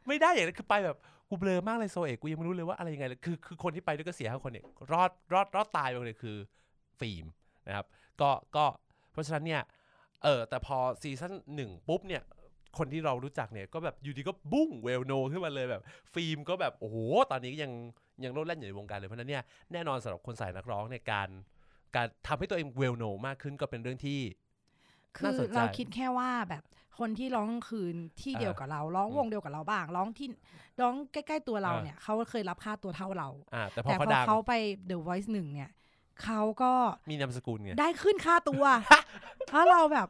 [0.08, 0.98] ไม่ได้อย่างนั้นคือไปแบบ
[1.30, 6.38] กูเบลอมากเลยโซเอกกูยังไม่รู้เลยว่าอะไรยังไงเลยคือคือคนที่ไปด้วยก็เสียห้าคนเนี่ยรอดรอดรอดตายไปเลยคือ
[7.00, 7.26] ฟิล์ม
[7.68, 7.86] นะครับ
[8.22, 8.66] ก็ก็
[9.12, 9.62] เพราะฉะนั้นเนี่ย
[10.24, 12.22] เออแต่พอซีซั่นหนึ่งปุ๊บเนี่ย
[12.78, 15.82] คนที่เรารู้จักเนี่ยก็แบบอยู่ดีก็บุ้งเวลโนขึ้นมาเลยแบบ
[16.14, 16.98] ฟิล์มก็แบบโอ้โห
[17.32, 17.72] ตอนนี้ยัง
[18.24, 21.30] ยังโลดแล่นอยู่ในวงการเลยเพราะฉะนั้นเนี่ยแน่นอนสำหรับคนสายนักร้องเนี่ยการ
[21.96, 24.20] การทำให้ตัวเองเวลโนมากขึ้นก็เป็นเรื่องที่
[25.18, 26.64] คืน่าอสนใจเราคิดแค่ว่าแบบ
[27.00, 30.28] คนที่ร้องกลางคืนที่เดียวกับเรา ร้องวงเดียวกับเราบ้าง ร้องที่
[30.82, 34.54] ร้องใกล้ๆตัวเราอ่าเนี่ยเขาเคยรับค่าตัวเท่าเราอ่าแต่พอแต่พเขาอดังเขาไป
[34.90, 35.72] The Voice หนึ่งเนี่ย
[36.24, 36.72] เขาก็
[37.10, 38.64] มีนามสกุลไงได้ขึ้นค่าตัว
[39.48, 40.08] เพราะเราแบบ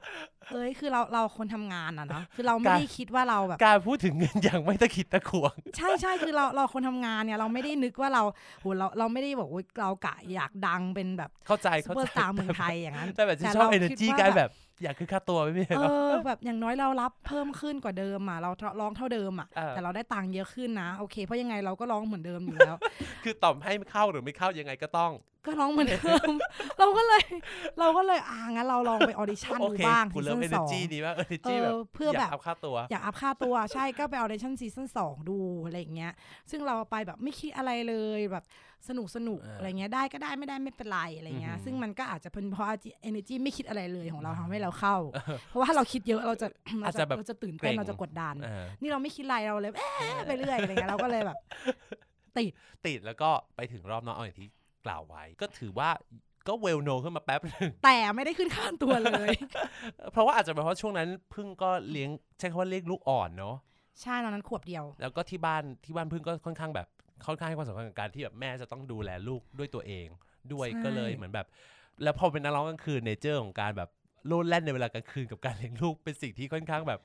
[0.52, 8.24] เอ้ยคือเราเราคนทำงานอะเนาะคือเราไม่การได้คิดว่าเราแบบการพูดถึงเงินอย่างไม่ตะขิดตะขวง ใช่ใช่คือเราเราคนทำงานเนี่ยเราไม่ได้นึกว่าเรา
[8.62, 18.50] โหเราเราไม่ได้บอกว่าเรากะอยากดังเป็นแบบเข้าใจซูเข้าเปอใจร์สตาร์เมืองไทยอย่างนั้นแต่แบบจะแต่ชอบเราเอเนอคิร์จีดว่าการแบบแบบ อยากคือค่าตัวไม่มีเอหรอกอแบบอย่างน้อยเรารับเพิ่มขึ้นกว่าเดิมอะเรา
[18.82, 22.78] ร้องเท่าเดิมอะเออแต่เราได้ตังค์เยอะขึ้นนะ โอเคเพราะยังไงเราก็ร้องเหมือนเดิมอยู่แล้ว
[23.24, 25.14] คือต่อมให้เข้าหรือไม่เข้ายังไงก็ต้อง
[25.46, 26.32] ก็ร้องเหมือนเดิม
[26.80, 27.24] เราก็เลย
[27.80, 36.14] เราก็เลยอ่างั้นเราลองไปออดิชั่นโอดูเคบ้างกูซีเริ่มซั่เอนเนสอองร์จีนี้ว่าเอเนอร์จีเออแบบเพื่อแบบยากเอาค่าตัว อยากอัพค่าตัวใช่ก็ไปออดิชั่นซีซั่นสองดูอะไรอย่างเงี้ย
[36.52, 38.44] ซึ่งเราไปแบบไม่คิดอะไรเลยแบบ
[38.90, 42.68] สนุกสนุกเออออะไรเงี้ยได้ก็ได้ไม่ได้ไม่เป็นไรอะไรเงี้ยอือหือซึ่งมันก็อาจจะเป็นเพราะ
[43.10, 44.96] energy ไม่คิดอะไรเลยของเราทำให้เราเข้า
[45.50, 46.48] เพราะว่าถ้าเราคิดเยอะเราจะ
[46.86, 51.38] อาจจะแบบเราจะตื่นเกเต้รนงเราจะกดดันเออนี่เราไม่คิดอะไรเราเลยเอ๊ะไปเรื่อยอะไรเงี้ยเราก็เลยแบบ
[52.38, 52.52] ติด
[52.86, 54.50] ติดแล้วก็ไปถึงรอบนอกเอาอย่างที่
[54.86, 55.90] กล่าวไว้ ก็ถือว่า
[56.48, 59.30] ก็เวลโนขึ้นมาแป๊บหนึงแต่ไม่ได้ขึ้นค่าตัวเลย
[60.12, 63.56] เพราะว่าอาจจะเป็นเพราะช่วงนั้นพึ่งก็เลี้ยงใช้คำว่าเลี้ยงลูกอ่อนเนาะ
[64.02, 66.88] ใช่ตอนนั้นขวบเดียว แล้วก็ที่บ้านที่บ้านพึ่งก็ค่อนข้างแบบ
[67.28, 70.08] ค่อนข้างให้ความสำคัญกับการที่แบบแม่จะต้องดูแลลูกด้วยตัวเอง
[70.54, 71.48] ด้วยใช่ก็เลยเหมือนแบบ
[72.04, 73.90] แล้วพอเป็นนักร้องกลางคืนเนเจอร์ของการแบบ
[74.28, 77.00] โลดแล่นในเวลากลางคืนกับการเลี้ยงลูกเป็นสิ่งที่ค่อนข้างแบบ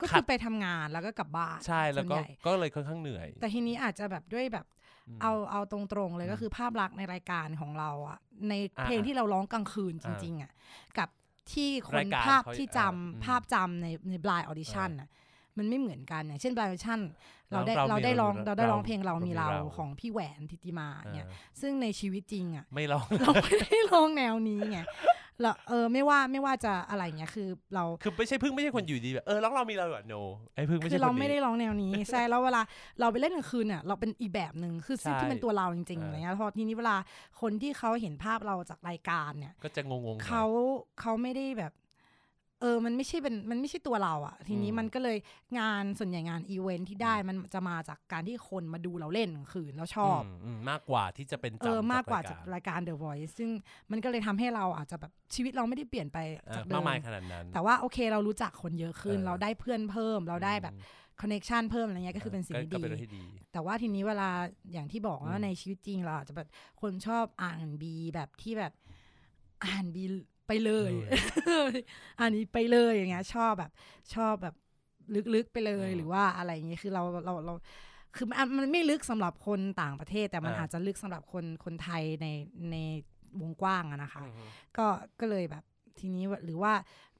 [0.00, 4.66] ก็ขัคืดอไปทำงานแล้วก็กลับบ้านใช่แล้วก็ส่นใหญ่ก็เลยค่อนข้างเหนื่อย แต่ทีนี้อาจจะแบบด้วยแบบ
[5.08, 5.78] มเอาเอาตร
[6.08, 10.50] งๆเลยอืมก็คือภาพลักษณ์ในรายการของเราอะในอ่าเพลงที่เราร้องกลางคืนจริง ๆอะ
[10.98, 11.08] กับ
[11.52, 15.08] ที่คนรายการภาพเขาที่อ่าจำอืมภาพจำในในบลายออดิชั่นอะ
[15.58, 17.00] มันไม่เหมือนกันอย่างเช่นบลายออดิชั่น
[17.52, 21.26] เราได้เราเราได้มีร้องเราเราได้ร้องเราเพลงเรามีเราเรามีเราของพี่แหวนทิติมาเออเนี่ย
[21.60, 24.78] ซึ่งในชีวิตจริงอะไม่ร้องเราไม่ได้ร้องแนวนี้ไง
[25.42, 30.14] แล้วเออไม่ว่าไม่ว่าจะอะไรเงี้ยคือเราคือไม่ใช่พึ่งไม่ใช่คนอยู่ดีแบบเออร้องเรามีเราอะโน
[30.54, 32.62] ไอ้พึ่งไม่คืใช่อคนเรานี้ไม่ได้ร้องแนวนี้ใช่แล้วเวลา
[33.00, 36.96] เราไปเล่นกลางคืนเนี่ยเราเป็นอีกแบบหนึ่งคือซึ่งใช่ที่เป็นตัวเราจริงๆเออออะไรเงี้ยพอทีนี้เวลา
[37.40, 40.44] คนที่เขาเห็นภาพเราจากรายการเนี่ย ก็จะงงๆหน่อยเขา
[41.00, 41.72] เขาไม่ได้แบบ
[42.60, 45.16] เออ มันไม่ใช่เป็น มันไม่ใช่ตัวเราอะทีนี้อืมมันก็เลย
[45.58, 53.50] งานส่วนใหญ่งานอีเวนท์ที่ได้มันจะมาจากการที่คนมาดูเราเล่นกลางคืนแล้วชอบมมมากกว่าที่จะเป็นเออจำมากกว่าจาจากรายการรายการ The Voice ซึ่ง
[53.90, 60.74] มันก็เลยทำให้เราอาจจะแบบชีวิตเราไม่ได้เปลี่ยนไปเออจากเดิมมากมายขนาดนั้น แต่ว่าโอเคเรารู้จักคนเยอะขึ้นเออเราได้เพื่อนเพิ่ม เราได้แบบ
[61.20, 64.28] คอนเน t ชันเพิ่มอะไรเงี้ยก็คือเป็นสิ่งที่ก็ดีเป็นเรื่องที่ดี แต่ว่าทีนี้เวลา
[64.72, 66.48] อย่างที่บอกอืว่ามในชีวิตจริงเราอาจจะแบบ
[66.80, 68.72] คนชอบอ่านบีแบบที่แบบ
[69.64, 70.04] อ่านบี
[70.48, 70.92] ไปเลย
[72.20, 73.70] อันนี้ไปเลยอย่างเงี้ย ชอบแบบ
[74.14, 74.54] ชอบแบบ
[75.34, 77.54] ลึกๆไปเลยอืมหรือว่าอะไรอย่างเงี้ยคือเราเราเรา
[78.16, 82.26] คือมันมันไม่ลึกสำหรับคนต่างประเทศ แต่มันอ่าอาจจะลึกสำหรับคนคนไทยใน
[82.72, 82.76] ใน
[83.40, 84.86] วงกว้างอะนะคะอืมก็
[85.20, 85.64] ก็เลยแบบ
[85.98, 86.72] ทีนี้ว่าหรือว่า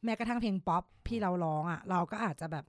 [0.05, 2.65] แม้กระทั่งเพลงป๊อปที่เราร้องอะเราก็อาจจะแบบ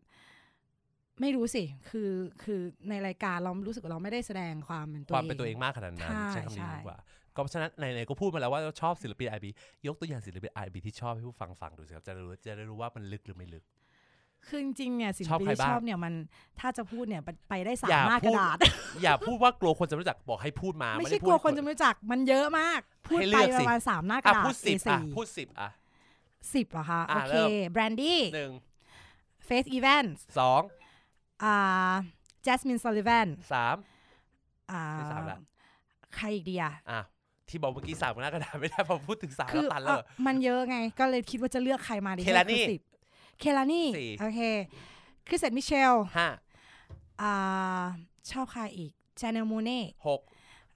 [1.22, 2.12] ไม่รู้สิคือ
[2.44, 6.98] คือในรายการเรารู้สึกว่าเราไม่ได้แสดงความเป็นตัวความเองเป็นตัวเองมากขนาดนั้นใช่ใช้คำนี้ใช่ดีกว่า
[7.40, 9.50] ก็เพราะฉะนั้นไหนๆก็พูดมาแล้วว่าชอบศิลปินไอบี
[9.88, 13.64] ยกตัวอย่างศิลปินไอบีที่ชอบให้ผู้ฟังฟังดูสิครับจะได้รู้จะได้รู้ว่ามันลึกหรือไม่ลึก
[14.48, 16.14] คือจริงๆเนี่ยศิลชอบปินใครที่บ้างชอบเนี่ยมัน
[16.60, 18.58] ถ้าจะพูดเนี่ยไปไปได้สาอย่ามหน้ากพูระดดาษ
[19.04, 25.70] อย่าพูดว่ากลัวคนจะไม่รู้จักบอกให้พูดมาไม่ด้ใช่พูกดลัวคนให้จะไม่รู้จักมันเยอะมาก พูดให้เลืไปอกปสิระมาณสามหน้ากอะระดาษพูดสิบ A4 อะพูดสิบอะ
[26.54, 28.52] สิบเหรอคะอะโอเคเริ่มแบรนดี้หนึ่ง
[29.46, 30.62] Faith Evans สอง
[31.44, 31.92] อ่า
[32.44, 33.76] Jazmine Sullivan สาม
[34.72, 35.40] อ่าที่สามละ
[36.16, 37.00] ใครอีกดีอะอะ
[37.50, 42.82] ที่บอกเมื่อกี้สามหน้ากระดาษไม่ได้พอพูดถึงสามแล้วคือตันแล้วเอ่อมันเยอะไง ก็เลยคิดว่าจะเลือกใครมาดี Kehlani สิบ
[43.40, 44.40] Kehlani สี่โอเค
[45.28, 46.28] Chrisette Michele ห้า
[47.22, 47.82] อ่า
[48.32, 50.22] ชอบใครอีก Janelle Monáe หก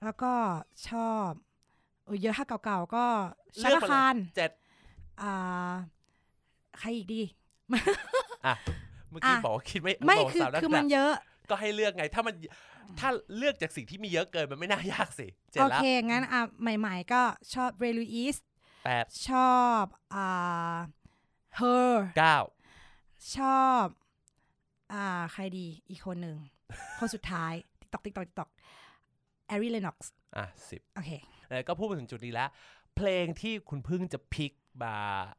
[0.04, 0.32] แล้วก็
[0.88, 1.28] ชอบ
[2.04, 3.04] โอ้ยเยอะถ้าเก่าๆก็
[3.62, 4.50] ชาเลือกลามาเลยคารเจ็ด
[5.22, 5.72] อ่า
[6.78, 7.22] ใครอีกดี
[8.46, 8.54] อะ
[9.10, 11.12] เมื่อกี้อะบอกว่าคิดไม่ไม่บอกคือสามหน้ากคือระมัดาษนเยอะ
[11.50, 12.34] ก็ให้เลือกไง ถ้ามัน
[13.00, 16.40] ถ้าเลือกจากสิ่งที่มีเยอะเกินมันไม่น่ายากสิเจ็ดโอละเคงั้นอะ
[16.78, 17.22] ใหม่ๆก็
[17.54, 18.36] ชอบเรลูอิส
[18.84, 20.76] แปดชอบอ่า
[21.58, 22.38] her เก้า
[23.36, 23.84] ชอบ
[24.92, 26.36] อ่าใครดีอีกคนหนึ่ง
[26.98, 28.50] คนสุดท้าย TikTok TikTok TikTok
[29.46, 31.10] Ari Lennoxอะสิบโอเค
[31.48, 32.48] เออก็พูดมาถึงจุดนี้แล้ว
[32.96, 34.52] เพลงที่คุณพึ่งจะ pick
[34.84, 34.96] มา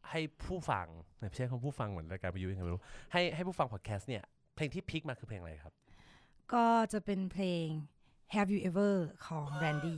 [0.10, 4.24] ให้ผู้ฟังไม่ใช่คำผู้ฟังเหมือนรายการวิทยุยังไงไม่รู้ให้ให้ผู้ฟังพอดแคสต์เนี่ย
[4.56, 5.74] เพลงที่ pick มาคือเพลงอะไรครับ
[6.54, 7.68] ก็จะเป็นเพลง
[8.36, 8.96] Have You Ever
[9.28, 9.98] ของ Brandy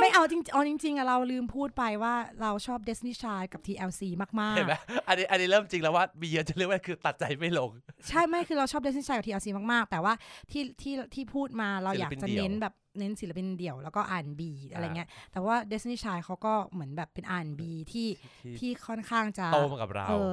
[0.00, 4.02] ไม่เอาจริงเอาจริงๆอะเราลืมพูดไปว่าเราชอบ Destiny's Child กับ TLC
[4.40, 4.74] มากเห็นไหม
[5.08, 10.12] อันนี้อันนี้เริ่มจริงแล้วว่ามีเยอะจะเรียกว่าคือตัดใจไม่ลงๆใช่ไม่คือเราชอบ Destiny Child กับ TLC มากๆ แต่ว่า
[10.50, 18.08] ที่ที่ที่พูดมาเราอยากจะศิลปินเดี่ยวเน้นแบบเน้นศิลปินเดี่ยวแล้วก็อ่านบีอะไรเงี้ย แต่ว่า Destiny Child เขาก็เหมือนแบบเป็นอ่านบีที่
[18.42, 20.32] ที่ที่ค่อนข้างจะโตมากับเราเออ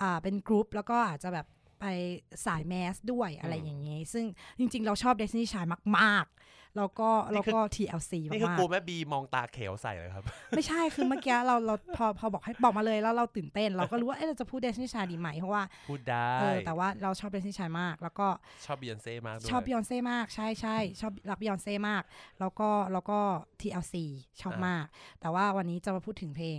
[0.00, 1.46] อ่าเป็นกรุ๊ปแล้วก็อาจจะแบบ
[1.82, 1.86] ไป
[2.46, 4.24] สายแมสด้วยอะไรอืมอย่างเงี้ยซึ่ง
[4.58, 5.68] จริง ๆ เราชอบ Destiny Child
[5.98, 18.26] มากๆ แล้วก็นี่แล้วคือก็ TLC นี่คือมากกูแม่บีมองตาเขียวใส่เลยครับๆไม่ใช่คือเมื่อกี้เราเราพอพอบอกให้บอกมาเลยแล้วเราตื่นเต้น เราก็รู้ว่าเอ๊ะเราจะพูด Destiny Child ดีไหมเพราะว่าพูดได้เออแต่ว่าเราชอบ Destiny Child มาก แล้วก็
[18.66, 22.02] ชอบบียอนเซ่มากด้วยชอบ Beyonce มากใช่ใช่ชอบรัก Beyonce มาก
[22.40, 23.18] แล้วก็แล้วก็
[23.60, 23.94] TLC
[24.40, 24.84] ชอบมาก
[25.20, 26.58] แต่ว่าวันนี้จะมาพูดถึงเพลง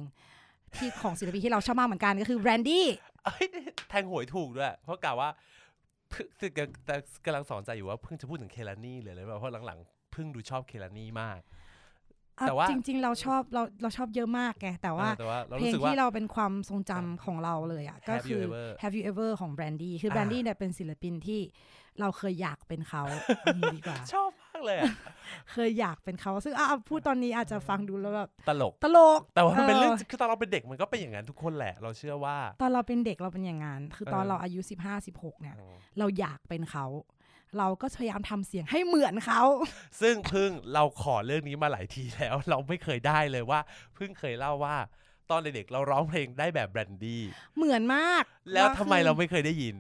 [0.76, 2.82] ที่ของศิลปินที่เราชอบมากเหมือนกันก็คือ Brandy
[3.26, 3.46] เอ้ย
[3.90, 5.30] แทงหวยถูกด้วย เพราะกล่าวว่า
[6.10, 21.40] เพิ่งแต่แต่กำลังสอนใจอยู่ว่าเพิ่งจะพูดถึงเคลานี่เลยเลยแบบเพราะหลังๆเพิ่งดูชอบเคลานี่มากอะแต่ว่าจริง ๆ เราชอบเราเราชอบเยอะมากไงแต่ว่าเออแต่ว่าเราเพลรู้งสึกว่าที่เราเป็นความทรงจำของเราเลยอะก็ Have คือ You Ever Have You Ever ของ Brandy คืออ่า Brandy เนี่ยเป็นศิลปินที่
[22.00, 23.04] เราเคยอยากเป็นเขา
[23.44, 24.92] อันนี้ดีกว่าชอบมาก เลยอะ
[25.52, 36.86] เคยอยากเป็นเขาซึ่งอะพูดตอนนี้อาจจะฟังดูแล้วแบบตลกตลก แต่ว่ามันเป็นเรื่องเออคือตอนเราเป็นเด็กมันก็เป็นอย่างนั้นทุกคนแหละ เราเชื่อว่า ตอนเราเป็นเด็กเราเป็นอย่างนั้นคือตอนเออเราอายุ 15 16เนี่ยอืมเราอยากเป็นเขา
[37.58, 39.42] เราก็พยายามทำเสียงให้เหมือนเขา
[40.02, 43.60] ซึ่งพึ่งเราขอเรื่องนี้มาหลายทีแล้ว เราไม่เคยได้เลยว่า
[43.98, 44.76] พึ่งเคยเล่าว่า
[45.32, 47.24] ตอนเด็กๆเราร้องเพลงได้แบบแบรนดี้
[47.58, 48.24] เหมือนมาก
[48.54, 49.76] แล้วทำไมคือเราไม่เคยได้ยิน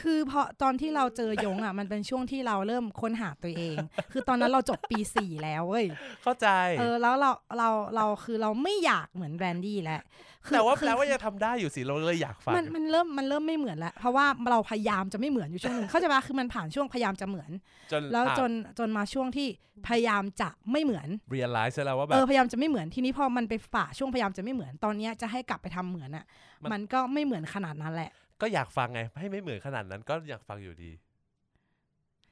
[0.00, 3.76] คือพอตอนที่เราเจอยงอะมันเป็นช่วงที่เราเริ่มค้นหาตัวเอง
[4.12, 5.86] คือตอนนั้นเราจบปีสี่แล้วเว้ย
[6.22, 6.48] เข้าใจ
[6.80, 10.02] เออแล้วเราเราเราคือเราไม่อยากเหมือนแบรนดี้แล้ว
[10.46, 17.50] คือแต่ว่าคือแปลว่ายังทำได้อยู่สิเราเลยอยากฟังมันมันเริ่มมันเริ่มไม่เหมือนแล้วเพราะว่าเราพยายามจะไม่เหมือนอยู่ช่วงหนึ่งเข้าใจปะคือมันผ่านช่วงพยายามจะเหมือน
[17.92, 19.48] จนแล้วอะจนจนมาช่วงที่
[19.88, 26.24] พยายามจะไม่เหมือน realize แล้วว่าแบเอบอพยายามจะไม่เหมือนทีนี้พอมันไปฝ่าช่วงพยายามจะไม่เหมือนตอนเนี้ยจะให้กลับไปทำเหมือนอะ
[26.62, 28.10] มันมันก็ไม่เหมือนขนาดนั้นแหละ
[28.42, 30.90] ก็อยากฟังไง ให้ไม่เหมือนขนาดนั้นก็อยากฟังอยู่ดี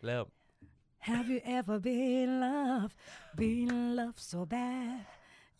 [0.06, 0.26] เริ่ม
[1.10, 2.92] Have you ever been in love
[3.40, 5.00] been in love so bad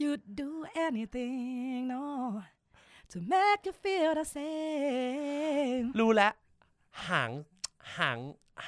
[0.00, 0.50] you'd do
[0.86, 2.04] anything no
[3.12, 6.32] to make you feel the same รู้แล้ว
[7.08, 7.30] หาง
[7.98, 8.18] หาง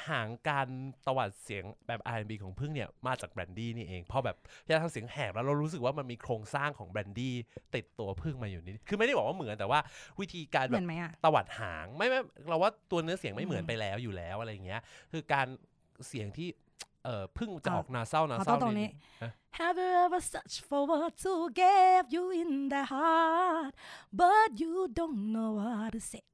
[0.08, 0.68] หางการ
[1.06, 7.34] ตวัดเสียงแบบ R&B ของพึ่งเนี่ยมาจากแบรนดี้นี่เองเพราะแบบพยายามทำเสียงแหบแล้วเรารู้สึกว่ามันมีโครงสร้างของแบรนดี้
[7.74, 9.80] ติดตัวพึ่งมาอยู่นิดคือไม่ได้บอกว่าเหมือนแต่ว่า
[10.20, 14.80] วิธีการเหแบมือบนไหมอะตวัดหางไม่ไม่เราว่าตัวเนื้อเสียงไม่เหมือนอืมไปแล้วอยู่แล้วอะไรอย่างเงี้ย
[15.12, 15.46] คือการ
[16.08, 16.48] เสียงที่
[17.04, 18.88] เออพึ่งจะออกนาเศร้านาขอเศต้อร้างตรงนี้
[19.22, 23.72] ฮะ Have you ever searched for what to give you in the heart
[24.20, 26.24] but you don't know what to say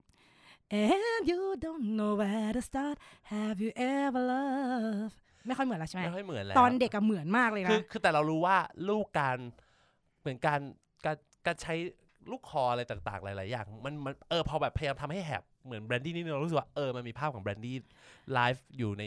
[0.70, 2.96] and you don't know where to start
[3.32, 8.56] Have you ever loved ไม่ค่อยเหมือนแล้วใช่ไหมไม่ค่อยเหมือนแล้วตอนเด็กอะเหมือนมากเลยคืนะอคือแต่เรารู้ว่า
[8.88, 9.38] ลูกการ
[10.20, 10.60] เหมือนการ
[11.04, 11.74] การการใช้
[12.30, 17.76] ลูกคออะไรต่างๆ หลาย ๆ อย่าง มันมันเออพอแบบพยายามทำให้แหบเหมือนแบรนดี้นี่เรารู้สึกว่าเออมันมีภาพของแบรนดี้
[18.34, 19.04] ไลฟ์อยู่ใน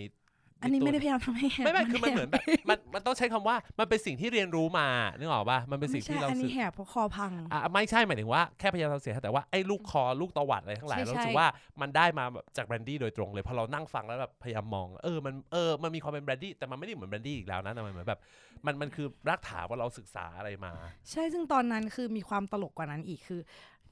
[0.61, 11.47] อันนี้ใตัวไม่ได้พยายามทำให้แหบไม่ไม่คือมันแเหมือนแบบมันมันต้องใช้คำว่ามันเป็นสิ่งที่เรียนรู้มานึกออกป่ะมันเป็นสิ่งไม่ใช่ที่เราอันสึนี้กแหบเพราะคอพังอะไม่ใช่หมายถึงว่าแค่พยายามทำเสียงแต่ว่าไอ้ลูกคอลูกตวัดอะไรทั้งหลายใช่เรารู้สึใช่กว่า
[11.81, 18.19] มันได้มาแบบจากแบรนดี้โดยตรงเลยพอเรานั่งฟังแล้วแบบพยายามมองเออมันเออมันมีความเป็นแบรนดี้แต่มันไม่ได้เหมือนแบรนดี้อีกแล้วนะแต่มันเหมือนแบบ
[18.65, 20.73] มันมันคือรากฐานว่าเราศึกษาอะไรมา
[21.11, 23.41] ใช่ซึ่งตอนนั้นคือมีความตลกกว่านั้นอีกคือ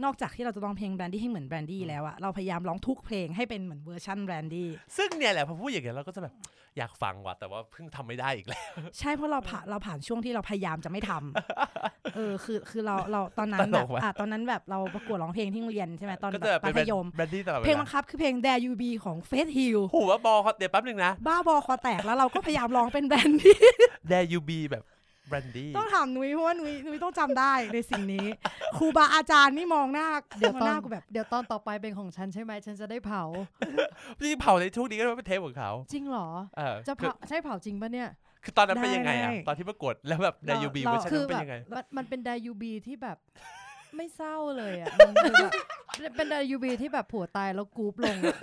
[0.03, 6.33] นอกจากที่เราจะร้องเพลงแบรนดี้ให้เหมือนแบรนดี้แล้วอะเราพยายามร้องทุกเพลงให้เป็นเหมือนเวอร์ชันแบรนดี้ซึ่งเนี่ยแหละพอพูดอย่างเงี้ยเราก็จะแบบ
[6.77, 8.61] อยากฟังว่ะแต่ว่าเพิ่งทำไม่ได้อีกแล้ว
[8.99, 23.57] ใช่เพราะเราผ่านเราผ่านช่วงที่เราพยายามจะไม่ทำเออคือคือเราเราตอนนั้นตแบลบกว่ะอะตอนนั้นแบบเราประกวดร้องเพลงที่โรงเรียนใช่ไหมตอนก็แบจะบเป็นมัธยมแบรนดี้ตลอดเวเพลงลาบังคับคือเพลง Dare You Be ของ Faith Hill หูว่าบอเขาเดี๋ยวแป๊บนึงนะบ้าบอคอแตกแล้วเราก็พยายามร้องเป็นแบรนดี้
[24.11, 24.83] Dare You Be แบบ
[25.29, 28.27] แบรนดี้ต้องถามนุ้ยเพราะว่านุ้ยนุ้ยต้องจำได้ในสิ่งนี้
[28.77, 30.07] ครูบาอาจารย์นี่มองหน้า
[30.39, 33.23] เดี๋ยวมองตอหนน้ากูแบบเดี๋ยวตอนต่อไปเป็นของฉันใช่ไหมฉันจะได้เผา
[34.19, 38.09] ที่เผาในช่วงนี้ก็เป็นเทปของเขา จริงเหรอเออจะคือเผาใช่เผาจริงปะเนี่ย
[38.43, 43.17] คือตอนนั้นเป็นยังไงอะได้ตอนที่ประกวดแล้วแบบ There You'll Be เราเวอร์ชันนั้อนเป็นแบบยังไง คือเรามันมันเป็น There You'll Be ที่แบบ
[43.95, 45.51] ไม่เศร้าเลยอะมันคือแบบ
[46.15, 48.35] เป็น There You'll Be ที่แบบผัวตายแล้ว groove ลงอะ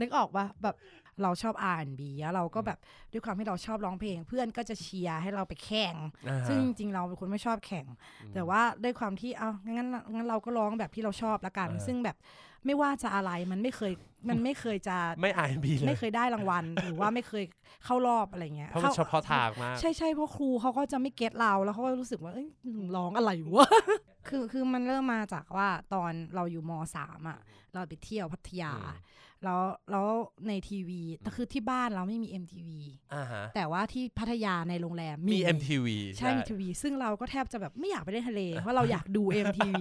[0.00, 0.74] นึกออกปะแบบ
[1.22, 2.78] เราชอบ R&B แล้วเราก็แบบ
[3.12, 5.94] ด้วยความที่เราชอบร้องเพลง เพื่อนก็จะเชียร์ให้เราไปแข่ง
[6.28, 7.86] อ่าฮะซึ่งจริงๆเราเป็นคนไม่ชอบแข่ง
[8.34, 12.16] แต่ว่าด้วยความที่เอางั้นงั้นเราก็ร้องแบบที่เราชอบละกันเออซึ่งแบบ
[12.66, 13.92] ไม่ว่าจะอะไรมันไม่เคย
[14.28, 17.44] มันไม่เคยจะไม่ R&B เลยไม่เคยได้รางวัล หรือว่าไม่เคย
[17.84, 22.48] เข้ารอบอะไรเงี้ยเพราะมันข้เฉพาะทางมาก ใช่ใช่เพราะครูเขาก็จะไม่เก็ตเราแล้วเขาก็รู้สึกว่าเอ้ย
[22.96, 23.68] ร้องอะไรวะ
[24.28, 27.38] คือคือมันเริ่มมาจากว่าตอนเราอยู่มสามอะ
[27.74, 29.06] เราไปเที่ยวพัทยาอืม
[29.44, 30.06] แล้วแล้ว
[30.48, 32.70] ในทีวีแต่คือที่บ้านเราไม่มี MTV
[33.14, 35.86] อ่าฮะแต่ว่าที่พัทยาในโรงแรมมี MTV
[36.18, 39.80] ใช่มีทีวีซึ่งเราก็แทบจะแบบไม่อยากไปเล่นทะเล เพราะเราอยากดู MTV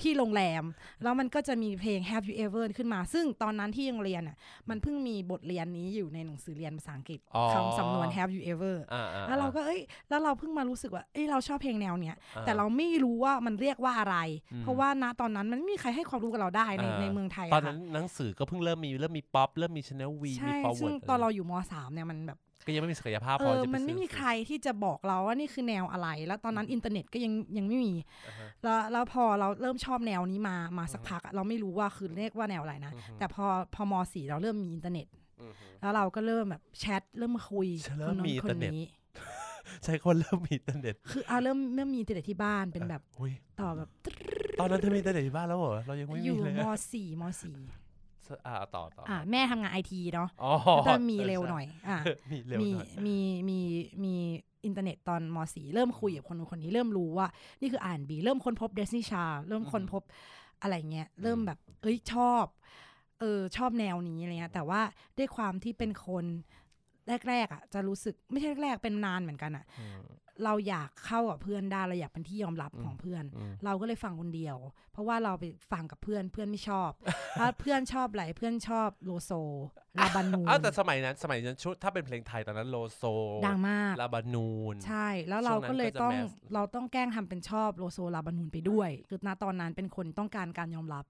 [0.00, 0.64] ที่โรงแรม
[1.02, 4.36] แล้วมันก็จะมีเพลง Have You Ever ขึ้นมา ซึ่งตอนนั้นที่โรงเรียนอะ
[4.68, 14.16] มันเพิ่งมีบทเรียนนี้อยู่ในหนังสือเรียนภาษาอังกฤษอ๋อคำสำนวน Have You Ever อ่าๆแล้วเราก็เอ้ยแล้วเราเพิ่งมารู้สึกว่าเอ้ยเราชอบเพลงแนวเนี้ยอ่แต่เราไม่รู้ว่ามันเรียกว่าอะไร
[14.52, 27.94] อืมเพราะว่าณตอนนั้นมันไม่มีใครให้ความรู้กับเราได้ในอ่าในเมืองไทยตอนอะนั้ค่ะนหนังสือก็เพิ่งเริ่มมีเริ่มมีป๊อปเริ่มมีช anel V มีใช่ forward ซึ่งตอนเราอยู่มสามเนี่ยมันแบบ ก็ยังไม่มีศักยภาพเอพออจะปมันไม่ซื้อมีใครที่จะบอกเราว่านี่คือแนวอะไร แล้วตอนนั้นอินเทอร์เน็ตก็ยังยังไม่มี
[28.26, 35.06] อ่าฮะแล้วแล้วพอเราเริ่มชอบแนวนี้มามาสักพักอะเราไม่รู้ว่าคือเรียกว่าแนวอะไรนะอือฮึแต่พอพอมสี่เราเริ่มมีอินเทอร์เน็ต
[35.42, 37.68] อือฮึแล้วเราก็เริ่มแบบแชทเริ่มมาคุย
[37.98, 38.86] เริ่คมนนู้มีนอินคเทอนร์เน็ตนี้
[39.84, 43.88] ใช่คนเริ่มมีอินเทอร์เน็ต คืออะเริ่มเริ่มมีอินเทอร์เน็ตที่บ้านเป็นแบบอุ้ยต่อแบบ
[44.58, 47.56] ตอนนั้นเธอมีอินเทอร์เน็ตที่บ้านแล้วเหรอ เรายังไม่มีอยู่เลยอะมสี่มสี่
[48.46, 51.98] อ่าต่อต่อออะแม่ทำงานไอทีเนาะอ๋อก็จะมีเร็วหน่อย อะ
[52.32, 53.58] มีเร็วมีหน่อยมีมี
[54.04, 54.14] มี
[54.64, 57.26] อินเทอร์เน็ตตอนมสี่เริ่มคุยกับคนนู้นคนนี้เริ่มรู้ว่า
[57.60, 60.02] นี่คือ R&B เริ่มค้นพบ Destiny's Child เริ่มค้นพบ
[60.62, 62.44] อะไรเงี้ย เริ่มแบบ เอ้ยชอบ
[63.20, 64.80] เออชอบแนวนี้อะไรเงี้ยแต่ว่า
[65.18, 66.24] ด้วยความที่เป็นคน
[67.28, 70.00] แรกๆอะจะรู้สึกไม่ใช่แรกๆเป็นนานเหมือนกันอะอืม
[70.44, 74.56] เราอยากเข้ากับเพื่อนได้เราอยากเป็นที่ยอมรับอืมของเพื่อนอืมเราก็เลยฟังคนเดียว
[74.92, 76.90] เพราะว่าเราไปฟังกับเพื่อนเพื่อนไม่ชอบ
[77.38, 79.32] ถ้าเพื่อนชอบอะไรเพื่อนชอบโลโซ
[79.98, 83.02] ลาบานูนอ้าวแต่สมัยนั้นสมัยนั้นชุดถ้าเป็นเพลงไทยตอนนั้นโลโซ
[83.46, 91.04] ดังมากลาบานูนใช่ แล้วเราช่วงนั้นก็เลยก็จะต้องแมสเราต้องแกล้งทำเป็นชอบโลโซลาบานูนไปด้วย คือณตอนนั้นเป็นคนต้องการการยอมรับ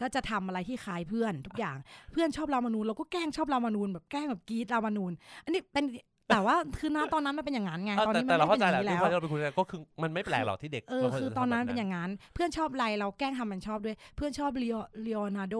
[0.00, 1.76] ก็จะทำอะไรที่คล้ายเพื่อนทุกอย่าง
[2.12, 5.12] เพื่อนชอบรามานูนเราก็แกล้งชอบรามานูนแบบแกล้งแบบกรีดรามานูน
[5.44, 5.84] อันนี้เป็น
[6.32, 15.56] แต่ว่าคือณตอนนั้นมันเป็นอย่างนั้นไงเออแต่ตอนนี้เราเข้าใจแหละ แต่มันไม่เข้าเป็นใจอย่างนี้แล้วด้วยแล้วความที่เราเป็นคนแรกก็คือมันไม่แปลกหรอกที่เด็กเออบางคือจะตอนนั้นทำแบบเป็นอย่างนั้น เพื่อนชอบอะไรเราแกล้งทำเป็นชอบด้วย เพื่อนชอบเลโอเลโอนาร์โด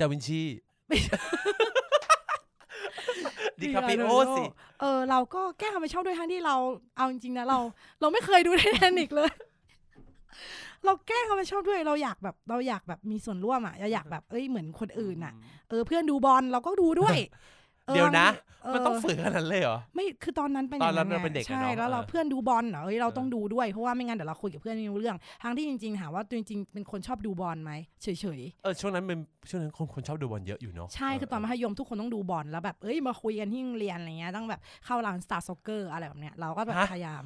[0.00, 0.42] ดาวินชี
[3.60, 4.42] ดิคาปริโอสิ
[4.80, 6.56] เออ เราก็แกล้งทำเป็นชอบด้วยทั้งที่เรา
[6.96, 7.58] เอาจริงๆนะเรา
[8.00, 9.30] เราไม่เคยดูไททานิกเลย
[10.84, 15.32] เราแกล้งทำเป็นชอบด้วยเราอยากแบบ เราอยากแบบมีส่วนร่วมอะเราอยากแบบเอ้ยเหมือนคนอื่นอะ
[15.68, 17.61] เออเพื่อนดูบอลเราก็ดูด้วยออ
[17.94, 18.28] เดี๋ยวนะ
[18.74, 28.06] มันต้องฝึกขนาดนั้นเลยเหรอ ไม่คือตอนนั้นเป็นตอนนั้นย่งเราเป็นเด็กอะใช่เนาะแล้วเราเออเพื่อนดูบอลเหรอเอ้ยเราเออต้องดูด้วยเพราะว่าไม่งั้นเดี๋ยวเราคุยกับเพื่อนไม่รู้เรื่องทั้งที่จริงๆถามว่าตัวจริงๆเป็นคนชอบดูบอลไหมเฉ
[28.38, 29.18] ยๆเออช่วงนั้นเป็น
[29.48, 37.22] ช่วงนั้นคนคนชอบดูบอลเยอะอยู่เนาะใช่คือตอนมัธยมทุกคนต้องดูบอลแล้วแบบเอ้ยมาคุยกันที่โรงเรียนอะไรเงี้ยต้องแบบเข้าร้าน Star Soccer อะไรแบบเนี้ยเราก็แบบพยายาม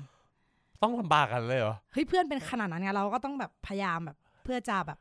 [0.83, 4.99] ต้องลำบากกันเลยเหรอเฮ้ยเพื่อนเป็นขนาดนั้นไงเราก็ต้องแบบพยายามแบบเพื่อจะแบบ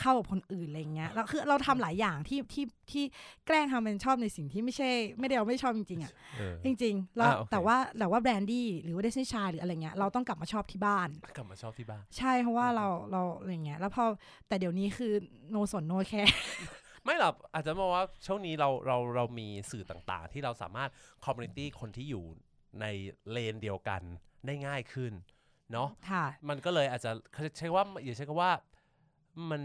[0.00, 3.04] เข้ากับคนอื่นอะไรเงี้ยแล้วคือเราทำหลายอย่างที่ที่ที่
[3.46, 14.04] แกล้งทำเป็นชอบในสิ่งที่ไม่ใช่ ไม่ได้เราไม่ชอบจริงๆอะเออจริงๆแล้วอ่าโอเคแต่ว่าแต่ว่าแบรนดี้หรือว่า Destiny's Child หรืออะไรเงี้ยเราต้องกลับมาชอบที่บ้าน กลับมาชอบที่บ้าน ใช่เพราะว่าเราเราอะไรเงี้ยแล้วพอ
[14.48, 15.12] แต่เดี๋ยวนี้คือ
[15.50, 16.34] no สน no care
[17.04, 20.90] ไม่หรอกอาจจะมองว่าช่วงนี้เราเราเรามีสื่อต่างๆ ที่เราสามารถ
[21.24, 22.24] community คนที่อยู่
[22.80, 22.86] ใน
[23.30, 24.02] เลนเดียวกัน
[24.46, 25.12] ได้ง่ายขึ้น
[25.72, 27.10] เนาะค่ะมันก็เลยอาจจะ
[27.58, 28.52] ใช้ว่าอย่าใช้คำว่า
[29.50, 29.62] มัน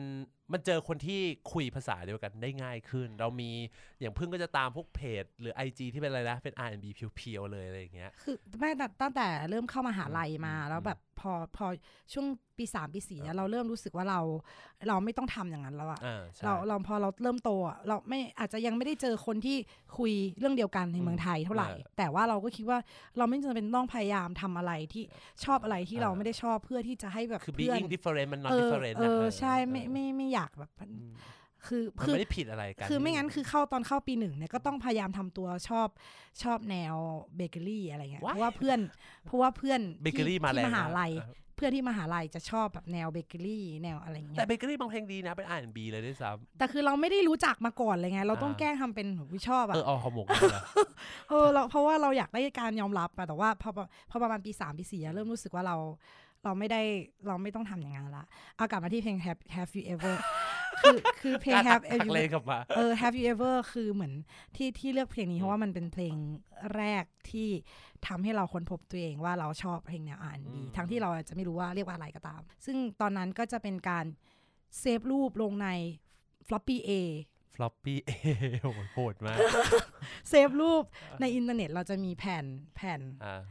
[0.51, 1.21] มันเจอคนที่
[1.53, 3.51] คุยภาษาเดียวกันได้ง่ายขึ้น เรามี
[3.99, 8.69] อย่างพึ่งก็จะตามพวกเพจ หรือ IG ที่เป็นอะไรนะเป็น R&B เพียวๆเลยอะไรอย่างเงี้ย คือแม่
[9.01, 11.65] ตั้งแต่เริ่มเข้ามาหาลัยมาแล้วแบบ พอพอ
[12.13, 12.27] ช่วง
[12.57, 14.19] ปีสามปีสี่อะเราเริ่มรู้สึกว่าเรา
[14.87, 19.57] เราไม่ต้องทำอย่างนั้นแล้วอะอ่าใช่เราเราพอเราเริ่มโตอะเราไม่อาจจะยังไม่ได้เจอคนที่
[19.97, 22.79] คุยเรื่องเดียวกันในอืมเมืองไทยเท่าไหร่เออแต่ว่าเราก็คิดว่า
[23.17, 25.03] เราไม่จำเป็นต้องพยายามทำอะไรที่
[25.45, 31.13] ชอบอะไรที่เออเราไม่ได้ชอบเพื่อที่จะให้แบบคือเพื่อน being different มัน not เออ different เอนะอเออใช่ไม่เออไม่ไม่อยากแบบอืม
[31.67, 35.87] คือมันคือไม่ได้ผิดอะไรกัน คือไม่งั้นคือเข้าตอนเข้าปีหนึ่งเนี่ยก็ต้องพยายามทำตัวชอบ
[36.43, 36.95] ชอบแนว
[37.35, 38.31] เบเกอรี่อะไรเงี้ย Why?
[38.31, 38.79] เพราะว่าเพื่อน
[39.25, 50.63] เพราะว่าเพื่อนเบเกอรี่ที่มาแรงที่มหานะลัยเออเพื่อนที่มหาลัยจะชอบแบบแนวเบเกอรี่แนวอะไรเงี้แต่ยเบเกอรี่บางเพลงดีนะเป็น R&B เลยด้วยซ้แต่คือเราไม่ได้รู้จักมาก่อนเลยไง เราต้องอ่าแกล้งทำเป็นหนูชอบำอะเออเอาหอมหมกเลยเหรอ
[51.29, 53.69] เออเราเพราะว่าเราอยากได้การยอมรับอะแต่ว่าพอ
[54.09, 55.77] พอประมาณปีสามปีสี่อะเริ่มรู้สึกว่าเรา
[56.43, 56.81] เราไม่ได้
[57.27, 58.25] เราไม่ต้องทำอย่างนั้นละ
[58.55, 60.17] เอากลับมาที่เพลง Have Have You Ever
[60.81, 64.13] คือคือเพลงการ Have หัก You เลนกลับมาเออ Have you ever คือเหมือน
[64.55, 66.15] ที่ที่เลือกเพลงนี้เพราะว่ามันเป็นเพลง
[66.75, 67.49] แรกที่
[68.07, 74.05] ทำให้เราค้นพบตัวเองว่าเราชอบเพลงแนว R&B อืมทั้งที่เราอาจจะไม่รู้ว่าเรียกว่าอะไรก็ตาม ซึ่งตอนนั้นก็จะเป็นการ
[74.79, 75.67] เซฟรูปลงใน
[76.47, 76.91] floppy A
[77.55, 78.11] ฟลอปปี้เอ
[78.93, 79.37] โหดมาก
[80.29, 80.83] เซฟรูป
[81.21, 83.41] ในอินเทอร์เน็ตเราจะมีแผ่นแผ่นอ่า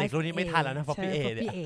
[0.00, 1.58] เด็กรุ่นนี้ไม่ทันแล้วนะฟลอปปี้เอใช่เนี่ย floppy A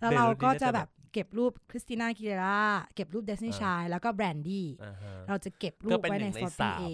[0.00, 2.60] แล้วเด็กเรารุ่นนี้ก็น่าจะจะแบแบบบเก็บรูปคริสติน่ากิเลรา
[2.94, 6.84] เก็บรูปเดซนี่อ่าชายแล้วก็แบรนดี้อ่าฮะเราจะเก็บรูก็ปเป็นไว้หนึ่ในงใน floppy สาม A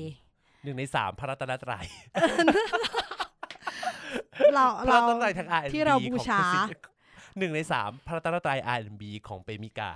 [0.65, 1.87] หนึ่งในสามพระรัตนตรัย
[4.55, 6.63] เราพระเรารัตนตรัยทาง R&B ที่เราบูชาขอ
[7.35, 9.93] งหนึ่งในสามพระรัตนตรัย R&B ของเปมิกา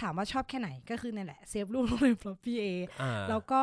[0.00, 2.66] ถามว่าชอบแค่ไหนก็คือนั่นแหละ save รูปลงใน floppy A
[3.02, 3.62] อ่าแล้วก็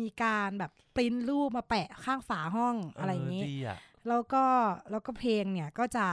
[0.00, 4.44] มีการแบบปริ้นรูปมาแปะข้างฝาห้องอะไรอย่างนี้เดีอะแล้วก็
[4.90, 6.06] แล้วก็เพลงเนี่ยก็จะ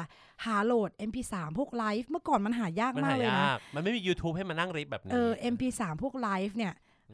[0.45, 6.73] หาโหลด MP3 พวกไลฟ์เมื่อก่อนมันหายากมันมากหาเลยนะยากมันไม่มี YouTube ให้มานั่ง rip แบบนี้ เออ MP3 พวกไลฟ์เนี่ย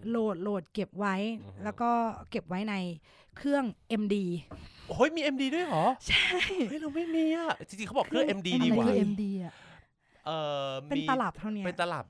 [0.09, 1.89] โหลดโหลดเก็บไว้อือฮึแล้วก็
[2.29, 2.75] เก็บไว้ใน
[3.37, 3.63] เครื่อง
[4.01, 4.15] MD
[4.89, 6.27] โอ้ยมี MD ด้วยเหรอ ใช่
[6.69, 9.53] เฮ้ยเราไม่มีอะ จริงๆเขาบอกเครื่อง MD ดีอะไรกว่าคือ MD อะ
[10.25, 10.31] เอ
[10.67, 12.05] อเป็นมีตลับเท่านี้เป็นตลับ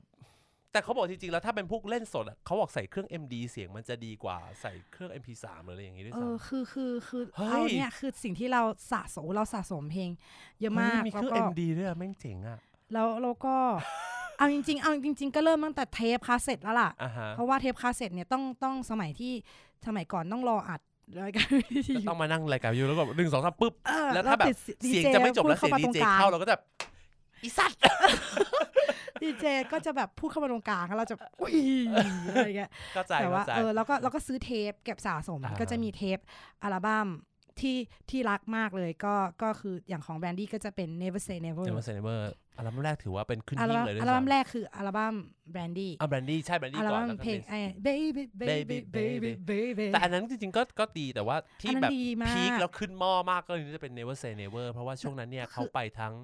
[0.72, 10.10] แต่เขาบอกจริงๆแล้วถ้าเป็นพวกเล่นสดอะเขาบอกใส่เครื่อง MD เสียงมันจะดีกว่าใส่เครื่อง MP3 หรืออะไรอย่างงี้ด้วยเอซ้ำอคือคือคือเฮ้ยเอาเนี่ยคือสิ่งที่เราสะสมเราสะสมเพลง
[10.60, 12.58] เยอะมากเฮ้ยมีเครื่อง แล้วก็ MD ด้วยอะแม่งเจ๋งอะ
[12.92, 13.54] แล้วเราก็
[14.38, 19.32] เอาจริง ๆ เอาจริง ๆ ก็เริ่มตั้งแต่เทปคาสเซ็ตแล้วล่ะ อ่าฮะเพราะว่าเทปคาสเซ็ตเนี่ยต้องต้องสมัยที่
[19.86, 20.80] สมัยก่อนต้องรออัด
[21.20, 26.56] รายการวิทยุต้องมานั่งรายการอยู่แล้วก็หนึ่งสองสามปุ๊บ เออแล้วถ้าแบบ ติดเสียง DJ จะไม่จบแล้วพูเสียงดีตรงเจกลางเข้าเราก็จะ
[27.44, 27.78] อีสัตว์
[29.22, 31.56] ดีเจก็จะแบบพูดเข้ามาตรงกลางแล้วเราจะอุ้ย
[32.28, 36.18] อะไรเงี้ยเข้าใจแต่ว่าเข้าใจเออแล้วก็แล้วก็ซื้อเทปเก็บสะสมอ่าก็จะมีเทป
[36.62, 37.08] อัลบั้ม
[37.60, 37.78] ที่
[38.10, 45.14] ที่รักมากเลยก็ก็คืออย่างของแบรนดี้ก็จะเป็น Never Say Never เจมส์เซนเบอร์อัลบั้มแรกถือว่าเป็นขึ้นอัลยิ่บั้งมเลยด้วยอัลบั้มซ้ำแรกคืออัลบั้ม
[45.52, 56.14] แบรนดี้อะแบรนดี้ใช่แบรนดี้อัลก่อนบั้มแล้วก็เพลงเป็นไอ้ baby baby baby baby แต่อันนั้นจริงๆก็ก็ดีแต่ว่าอัที่นนั้นแบบดีมาก peak แล้วขึ้นหม้อมากก็จะเป็น Never Say Never เพราะว่าช่วงนั้นเนี่ยเขาไปทั้ง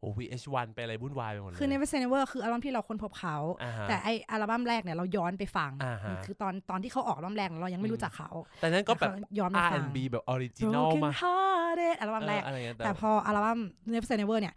[0.00, 11.96] โอ้ VH1 ไปอะไรวุ่นวายไปหมดเลย คือ Never Say Never คืออัลบั้มที่เราค้นพบเขาอ่าฮะแต่ไออัลบั้มแรกเนี่ยเราย้อนไปฟังอ่าฮะคือตอนตอนที่เขาออกอัลบั้มแรกเรายังไม่รู้จักเขา แต่นั้นก็แบบย้อนไปฟัง R&B แบบ original Broken มา Hearted
[12.00, 13.58] อัลบั้มแรกเอออะไรเงี้ยแต่พออัลบั้ม
[13.92, 14.54] Never Say Never เนี่ย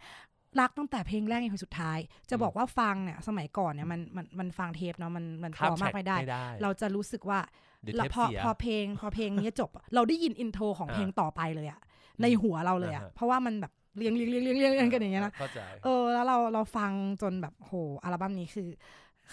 [0.60, 1.98] รักตั้งแต่เพลงแรกจนเพลงสุดท้าย
[2.30, 7.40] จะบอกว่าฟังเนี่ยสมัยก่อนเนี่ยมันมันมันฟังเทปเนาะมันมันพข้ามอแทมาร็กกไม่ได้ไม่ได้ เราจะรู้สึกว่า
[7.82, 11.80] เดี๋ยวแล้วเทปพอเสียพอเพลงพอเพลงนี้จบอะเราได้ยินอินโทรของเพลงต่อไปเลยอะ
[12.22, 18.68] ในหัวเราเลยอะอ่าฮะเพราะว่ามันแบบ เรียงเรียงเรียงเรียงเรียงเรียงกันอย่างเงี้ยนะเข้าใจเออแล้วเราเราฟังจนแบบโหอัลบั้มนี้คือ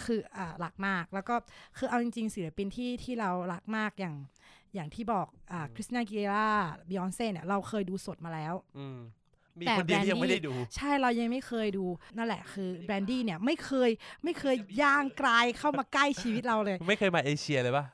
[0.04, 1.36] คืออ่ารักมากแล้วก็
[1.78, 4.16] คือเอาจริงๆศิลปินที่ที่เรารักมากอย่าง
[4.76, 6.48] อย่างที่บอกอ่าคริสตินากิเลรา
[6.90, 9.00] บิออนเซ่เนี่ยเราเคยดูสดมาแล้วอืม
[9.60, 11.86] มีแต่คนเดียวที่ยังแบรนดี้ไม่ได้ดู ใช่เรายังไม่เคยดู
[12.18, 13.90] นั่นแหละคือแบรนดี้เนี่ยไม่เคย
[14.24, 17.86] ไม่เคยย่างกรายเข้ามาใกล้ชีวิตเราเลย ไม่เคยมาเอเชียเลยปะ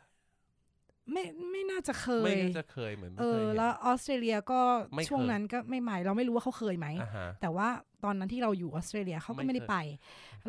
[1.12, 4.62] ไม่ไม่น่าจะเคไม่ยน่าจะเคยเหมือนไม่เอเคอยเห็นแล้วออสเตรเลียก็
[4.96, 7.68] ไม่เคยช่วงนั้นก็ไม่ใหม่เราไม่รู้ว่าเขาเคยไหมอ่าฮะแต่ว่า
[8.04, 9.76] ตอนนั้นที่เราอยู่ออสเตรเลียเขาก็ไม่ไม่ได้เคยไป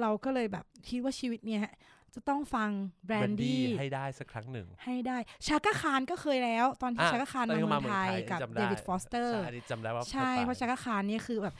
[0.00, 1.62] เราก็เลยแบบคิดว่าชีวิตเนี้ย
[2.14, 2.70] จะต้องฟัง
[3.06, 11.54] แบรน Brandy ดี้ให้ได้สักครั้งหนึ่ง ให้ได้ชาก้าคานก็เคยแล้ว ตอนที่อะชาก้าคานตอนมาที่เมืเขาองไทยอันนี้กับจำเดวิดฟอสเตอร์ใช่อันนี้จำได้ว่าใช่คยเพราะชาก้าคานนี่คือแบบ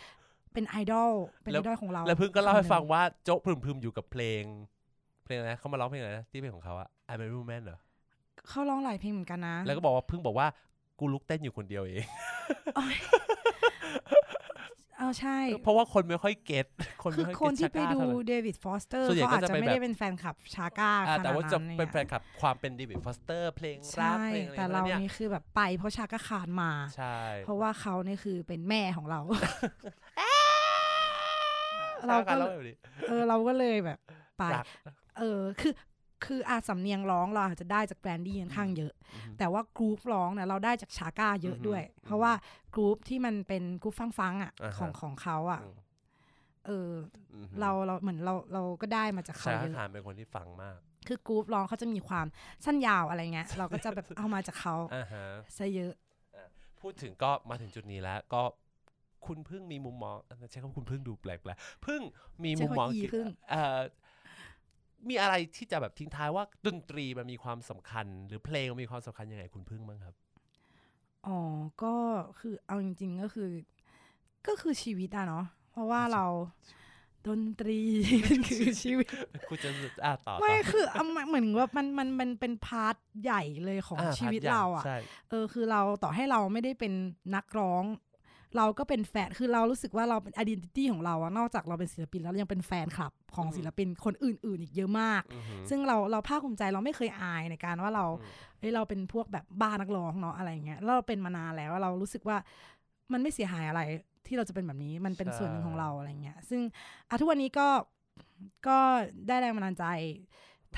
[0.53, 4.43] เป็นไอดอลเป็นแล้ไอวดอลของเรา แล้วเพิ่งก็เล่าให้คนนึ่ฟังว่าโจ๊กพรึมๆอยู่กับเพลง
[5.25, 7.79] เพลงอะไรนะเขามาร้องเพลงอะไรนะที่เป็นของเขาอะ I'm a Woman เหรอ
[8.49, 10.47] เขาร้องหลายเพลงเหมือนกันนะ แล้วก็บอกว่าเพิ่งบอกว่า
[10.99, 12.05] กูลุกเต้นอยู่คนเดียวเอง
[14.99, 16.67] เออใช่ เพราะว่าคนไม่ค่อยเก็ต
[17.03, 29.21] คนคืไม่อค่อยคนเก็ตที่ไปดูเดวิดฟอสเตอร์ส่วนใหญ่เขาก็อาจจะจะไปไม่แบบได้เป็นแฟนคลับชาก้าอ่าขแต่นาดว่าจะนั้นเป็นแฟเนี่ยนคลับความเป็นเดวิดฟอสเตอร์เพลงรัใช่กเพลงอะไรแต่เราเนี่ยนี่คือแบบไปเพราะชาก้าคานมาใช่เพราะว่าเขานี่คือเป็นแม่ของเรา
[32.07, 32.77] เราเราก็ก็เลเลยย
[33.09, 33.99] เออเราก็เลยแบบ
[34.39, 34.67] ไปรัก
[35.19, 35.73] เออ คือ
[36.25, 42.33] คืออาสำเนียงร้องเราอาจจะได้จากแบรนดี้ค่อนข้างเยอะอือฮึแต่ว่ากรุ๊ปร้องเนี่ยเราได้จากชาก้าเยอะอือฮึด้วยอือฮึเพราะว่า
[42.75, 45.77] กรุ๊ปที่มันเป็นกรุ๊ปฟังฟังๆอะอ่าฮะของของเขาอะอืม
[46.67, 46.93] เออ
[47.33, 50.77] อืมเราเราเหมือนเราเราก็ได้มาจากเขาชาเยอะคานเป็นคนที่ฟังมาก
[51.09, 52.27] คือกรุ๊ปร้องเขาจะมีความ
[52.65, 55.25] สั้นยาวอะไรเงี้ยเราก็จะแบบเอามาจากเขาอ่าฮะ
[55.57, 55.93] ซะเยอะ
[56.81, 58.43] พูดถึงก็มาถึงจุดนี้แล้วก็
[59.27, 60.17] คุณเพิ่งมีมุมมอง
[60.51, 62.01] ใช้คำว่าคุณเพิ่งดูแปลกๆเพิ่ง
[62.45, 63.79] มีมุมมองใช้คำว่าอีเกี่ยวเพิ่งเอ่อ
[65.09, 70.15] มีอะไรที่จะแบบทิ้งท้ายว่าดนตรีมันมีความสำคัญ หรือเพลงมันมีความสำคัญยังไงคุณเพิ่งบ้างครับ
[71.27, 71.39] อ๋อ
[71.83, 71.95] ก็
[72.39, 73.49] คือเอาจริง ๆก็คือ
[74.47, 76.25] ก็คือชีวิตอะเนาะเพราะว่าเรา
[77.29, 77.81] ดนตรี
[78.49, 79.07] คือชีวิต
[79.49, 79.71] คุณจะ
[80.05, 84.99] อ่าต่อต่อไม่คือเอามาเหมือนว่ามันมันมันเป็น part ใหญ่เลยของอ่าชีวิต part ใหญ่เราอะใช่
[85.31, 86.93] เออคือเราต่อให้เราไม่ได้เป็น
[87.35, 87.85] นักร้อง
[88.57, 102.37] เราก็เป็นแฟน คือเรารู้สึกว่าเราเป็น identity ของเราอะนอกจากเราเป็นศิลปินแล้วเรายังเป็นแฟนคลับของอืมศิลปินคนอื่น ๆ อีกเยอะมากอือหือซึ่งเราเราภาคภูมิใจเราไม่เคยอายในการว่าเราอืมเอ้ยเราเป็นพวกแบบบ้านักร้องเนาะอะไรเงี้ยแล้วเราเป็นมานานแล้วเรารู้สึกว่า
[103.13, 103.81] มันไม่เสียหายอะไร
[104.27, 106.61] ที่เราจะเป็นแบบนี้มันเป็นใช่ส่วนหนึ่งของเราอะไรเงี้ย ซึ่ง
[107.09, 107.69] อะทุกวันนี้ก็
[108.69, 108.79] ก็
[109.29, 109.85] ได้แรงบันดาลใจ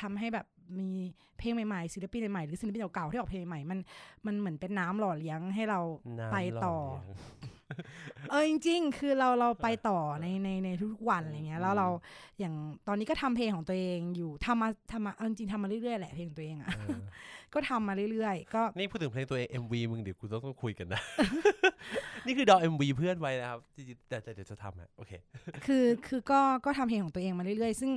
[0.00, 0.46] ทำให้แบบ
[0.78, 0.90] มี
[1.38, 3.78] เพลงใหม่ๆศิลปินใหม่ๆหรือศิลปินเก่าๆที่ออกเพลงใหม่มัน
[4.26, 5.80] มันเหมือนเป็นน้ำหล่อเลี้ยงให้เรา
[6.20, 7.84] น้ำไปต่อหล่ เลี้
[8.24, 11.88] ยงเออจริง ๆ คือเราเราไปต่อในในในทุกๆวันอะไรเงี้ยแล้วเรา
[12.38, 12.54] อย่าง
[12.86, 16.98] ตอนนี้ก็ทำเพลงของตัวเองอยู่ทำมาทำมาเอาจริงๆทำมาเรื่อยๆแหละเพลงของตัวเองอะเออ
[17.54, 21.02] ก็ทำมาเรื่อยๆก็นี่พูดถึงเพลงตัวเอง MV มึงเดี๋ยวกูต้องต้องคุยกันนะ
[22.26, 25.12] นี่คือดอ MV เพื่อนไว้นะครับจริงๆแต่แต่เดี๋ยวจะทำฮะโอเค
[25.66, 27.92] คือคือก็ก็ทำเพลงของตัวเองมาเรื่อยๆ ซึ่ง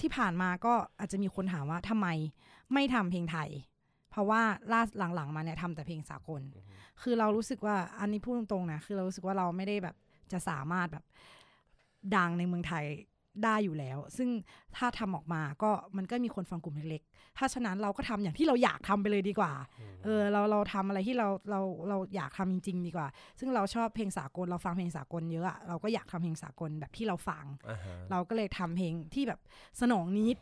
[0.00, 2.08] ที่ผ่านมาก็อาจจะมีคนถามว่าทำไม
[2.72, 3.48] ไม่ทำเพลงไทย
[4.10, 4.42] เพราะว่า
[4.72, 4.82] ล่า
[5.14, 9.96] หลังๆมาเนี่ยทำแต่เพลงสากลอือฮึคือเรารู้สึกว่าอันนี้พูดตรงๆนะคือเรารู้สึกว่าเราไม่ได้แบบ
[10.32, 11.04] จะสามารถแบบ
[12.16, 12.84] ดังในเมืองไทย
[13.44, 14.28] ได้อยู่แล้ว ซึ่ง
[14.76, 19.52] ถ้าทำออกมาก็มันก็มีคนฟังกลุ่มเล็กๆ ถ้าฉะนั้นเราก็ทำอย่างที่เราอยากทำไปเลยดีกว่า
[20.04, 29.40] เออเราเราทำอะไรที่เราเราเราอยากทำจริง ๆ ดีกว่า ซึ่งเราชอบเพลงสากลเราฟังเพลงสากลเยอะอะเราก็อยากทำเพลงสากลแบบที่เราฟังอ่าฮะเราก็เลยทำเพลงที่แบบ
[29.80, 30.36] สนองนิด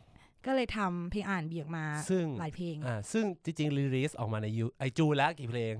[0.45, 5.73] ก็เลยทำเพลงอ่านเบียกมาซึ่งหลายเพลงอ่าซึ่งจริงๆรีลีสออกมาในยูไอจูแล้วกี่เพลง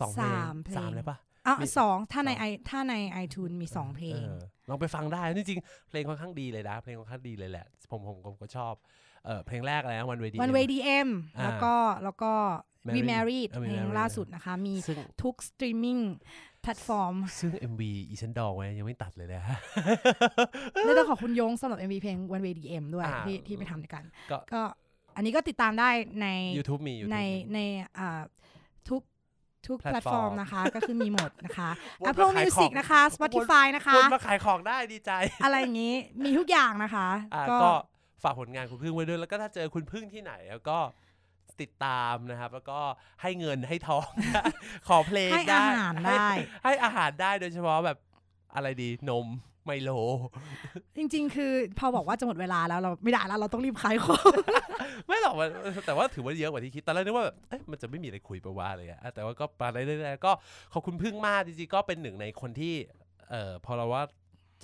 [0.00, 1.16] สองเพลงสามเพลงสามเลยปะ
[1.46, 8.74] อะมีสองถ้าในสองไอถ้าใน iTunes มีสองเพลงออลองไปฟังได้จริงๆเพลงค่อนข้างดีเลยนะ เพลงค่อนข้างดีเลยแหละ ผมผมผมก็ชอบ
[9.24, 11.08] เออเพลงแรกอะไรนะ One Way D One Way DM
[11.38, 12.32] อ่าแล้วก็แล้วก็
[12.96, 15.98] We Married Married เออ We เพลง Married ล่าสุดนะคะ มีซึ่งทุก streaming
[16.62, 19.42] platform ซึ่ง MV อีฉันดองไว้ยังไม่ตัดเลยนะ
[20.84, 24.62] และต้องขอบคุณยงสำหรับ MV เพลง One Way DM ด้วยอ่าที่ที่ไปทำด้วยกันก็ก็
[25.16, 25.90] อันนี้ก็ติดตามได้
[26.22, 27.58] ใน YouTube มี YouTube ในมีใน
[27.98, 28.22] อ่า
[28.88, 29.02] ทุก
[29.66, 31.70] ทุกแพลแพตลฟตอฟร์อมร์มนะคะ ก็คือมีหมดนะคะ
[32.02, 35.10] วนมา Apple ขายของ Music นะคะ Spotify นะคะคนมาขายของได้ดีใจ
[35.44, 35.94] อะไรอย่างนี้
[36.24, 37.70] มีทุกอย่างนะคะอ่าก็ก็
[38.22, 40.78] ฝากผลงานคุณพึ่งไว้ด้วย แล้วก็ถ้าเจอคุณพึ่งที่ไหนแล้วก็
[41.60, 42.78] ติดตามนะครับ แล้วก็
[43.22, 44.08] ให้เงินให้ทอง
[44.88, 47.98] ขอเพลงให้ได้อาหารได้ให้ให้อาหารได้โดยเฉพาะแบบ
[48.54, 49.26] อะไรดีนม
[49.64, 49.90] ไมโล
[50.96, 54.34] จริง ๆ คือพอบอกว่าจะหมดเวลาแล้วเราไม่ได้แล้วเราต้องรีบขายของ
[55.06, 55.50] ไม่หรอกมัน
[55.86, 60.32] แต่ว่าถือว่าเยอะกว่าที่คิดตอนแรกนึกว่าแบบเอ๊ะมันจะไม่มีอะไรคุยไปว่าเลยอะอะแต่ว่าก็ไปเรื่อยๆก็
[60.72, 62.74] ขอบคุณพึ่งมากจริงๆก็เป็นหนึ่งในคนที่
[63.30, 64.02] เอ่อพอเราว่า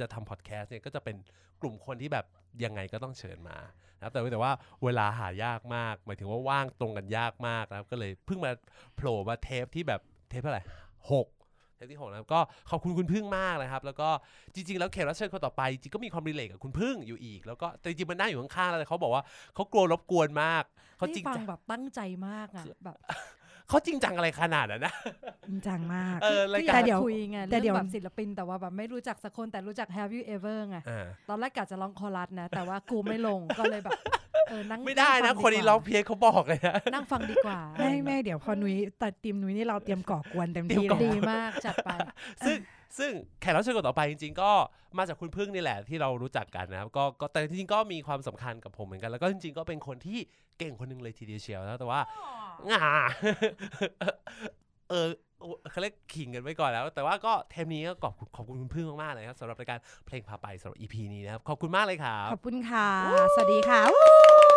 [0.01, 1.17] จะทำพอดแคสต์เนี่ยก็จะเป็น
[1.63, 2.27] กลุ่มคนที่แบบ
[2.65, 3.57] ยังไงก็ต้องเชิญมา
[3.99, 4.53] นะครับแต่ว่าแต่ว่า
[4.85, 8.51] เวลาหายากมาก หมายถึงว่าว่างตรงกันยากมากนะครับก็เลยเพิ่งมา
[8.97, 10.63] โผล่มาเทปที่แบบเทปเท่าไหร่
[11.13, 11.29] หก
[11.75, 12.41] เทปที่หกนะครับก็
[12.71, 14.09] ขอบคุณคุณพึ่งมากนะครับ แล้วก็
[14.55, 19.23] จริงๆ แล้วแขกรับเชิญคนต่อไป จริงๆก็มีความรีเลทกับคุณพึ่งอยู่อีก แล้วก็แต่จริงๆมันนั่งอยู่ข้างๆแล้วแต่เขาบอกว่า
[19.55, 20.65] เขากลัวรบกวนมาก
[20.99, 22.97] เขาจริงฟัจังงแบบตั้งใจมากอะแบบ
[23.69, 24.95] เขาจริงจังอะไรขนาดนั้นนะ
[25.47, 33.99] จริงจังมาก เออรายก็กาแต่ร เดี๋เดี๋ยยววคุยไงแต่เรื่องเดี๋ยวแบบศิลปินแต่ว่าแบบไม่รู้จักสักคนแต่รู้จัก Have you ever ไงอ่าตอนแรกกะจะร้องคอรัสนะ แต่ว่ากูไม่ลงก็เลยแบบ
[34.49, 41.91] เออนั่งไม่ได้งฟันะงคนนี้กว่าร้องเพี้ยนเขาบอกเลยนะนั่งฟังดีกว่าไม่ไม่เดี๋ยวพอนุ้ยตัดทีมนุ้ยนี่เราเตรียมก่อกวนเต็มเตรียมที่ก่อเลยดีมากจัดไป
[42.47, 42.57] ซึ่ง
[42.99, 44.51] ซึ่งแขกรับเชิญคนต่อไปจริง ๆ ก็
[44.99, 50.19] มาจากคุณพึ่งนี่แหละที่เรารู้จักกันนะครับก็ก็แต่จริงๆก็มีความสำคัญกับผมเหมือนกัน แล้วก็จริง ๆ ก็เป็นคนที่
[50.59, 52.01] เก่งคนหนึงเลยทีเดียวเชียวนะแต่ว่า
[52.71, 52.81] ง่า
[54.91, 55.07] เออ
[55.71, 62.89] เขาเรียกขิงกันไว้ก่อนแล้ว แต่ว่าก็เทมนี้ก็ขอบคุณขอบคุณคุณพึ่งมากๆเลยครับสำหรับรายการเพลงพาไปสำหรับ EP นี้นะครับขอบคุณมากเลยครับขอบคุณค่ะ
[63.35, 64.48] สวัสดีค่ะ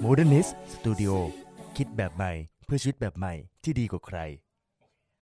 [0.00, 1.10] โมเดิร์นิสสตูดิโอ
[1.76, 2.32] คิดแบบใหม่
[2.64, 3.32] เพื่อชีวิตแบบใหม่
[3.64, 4.18] ที่ดีกว่าใคร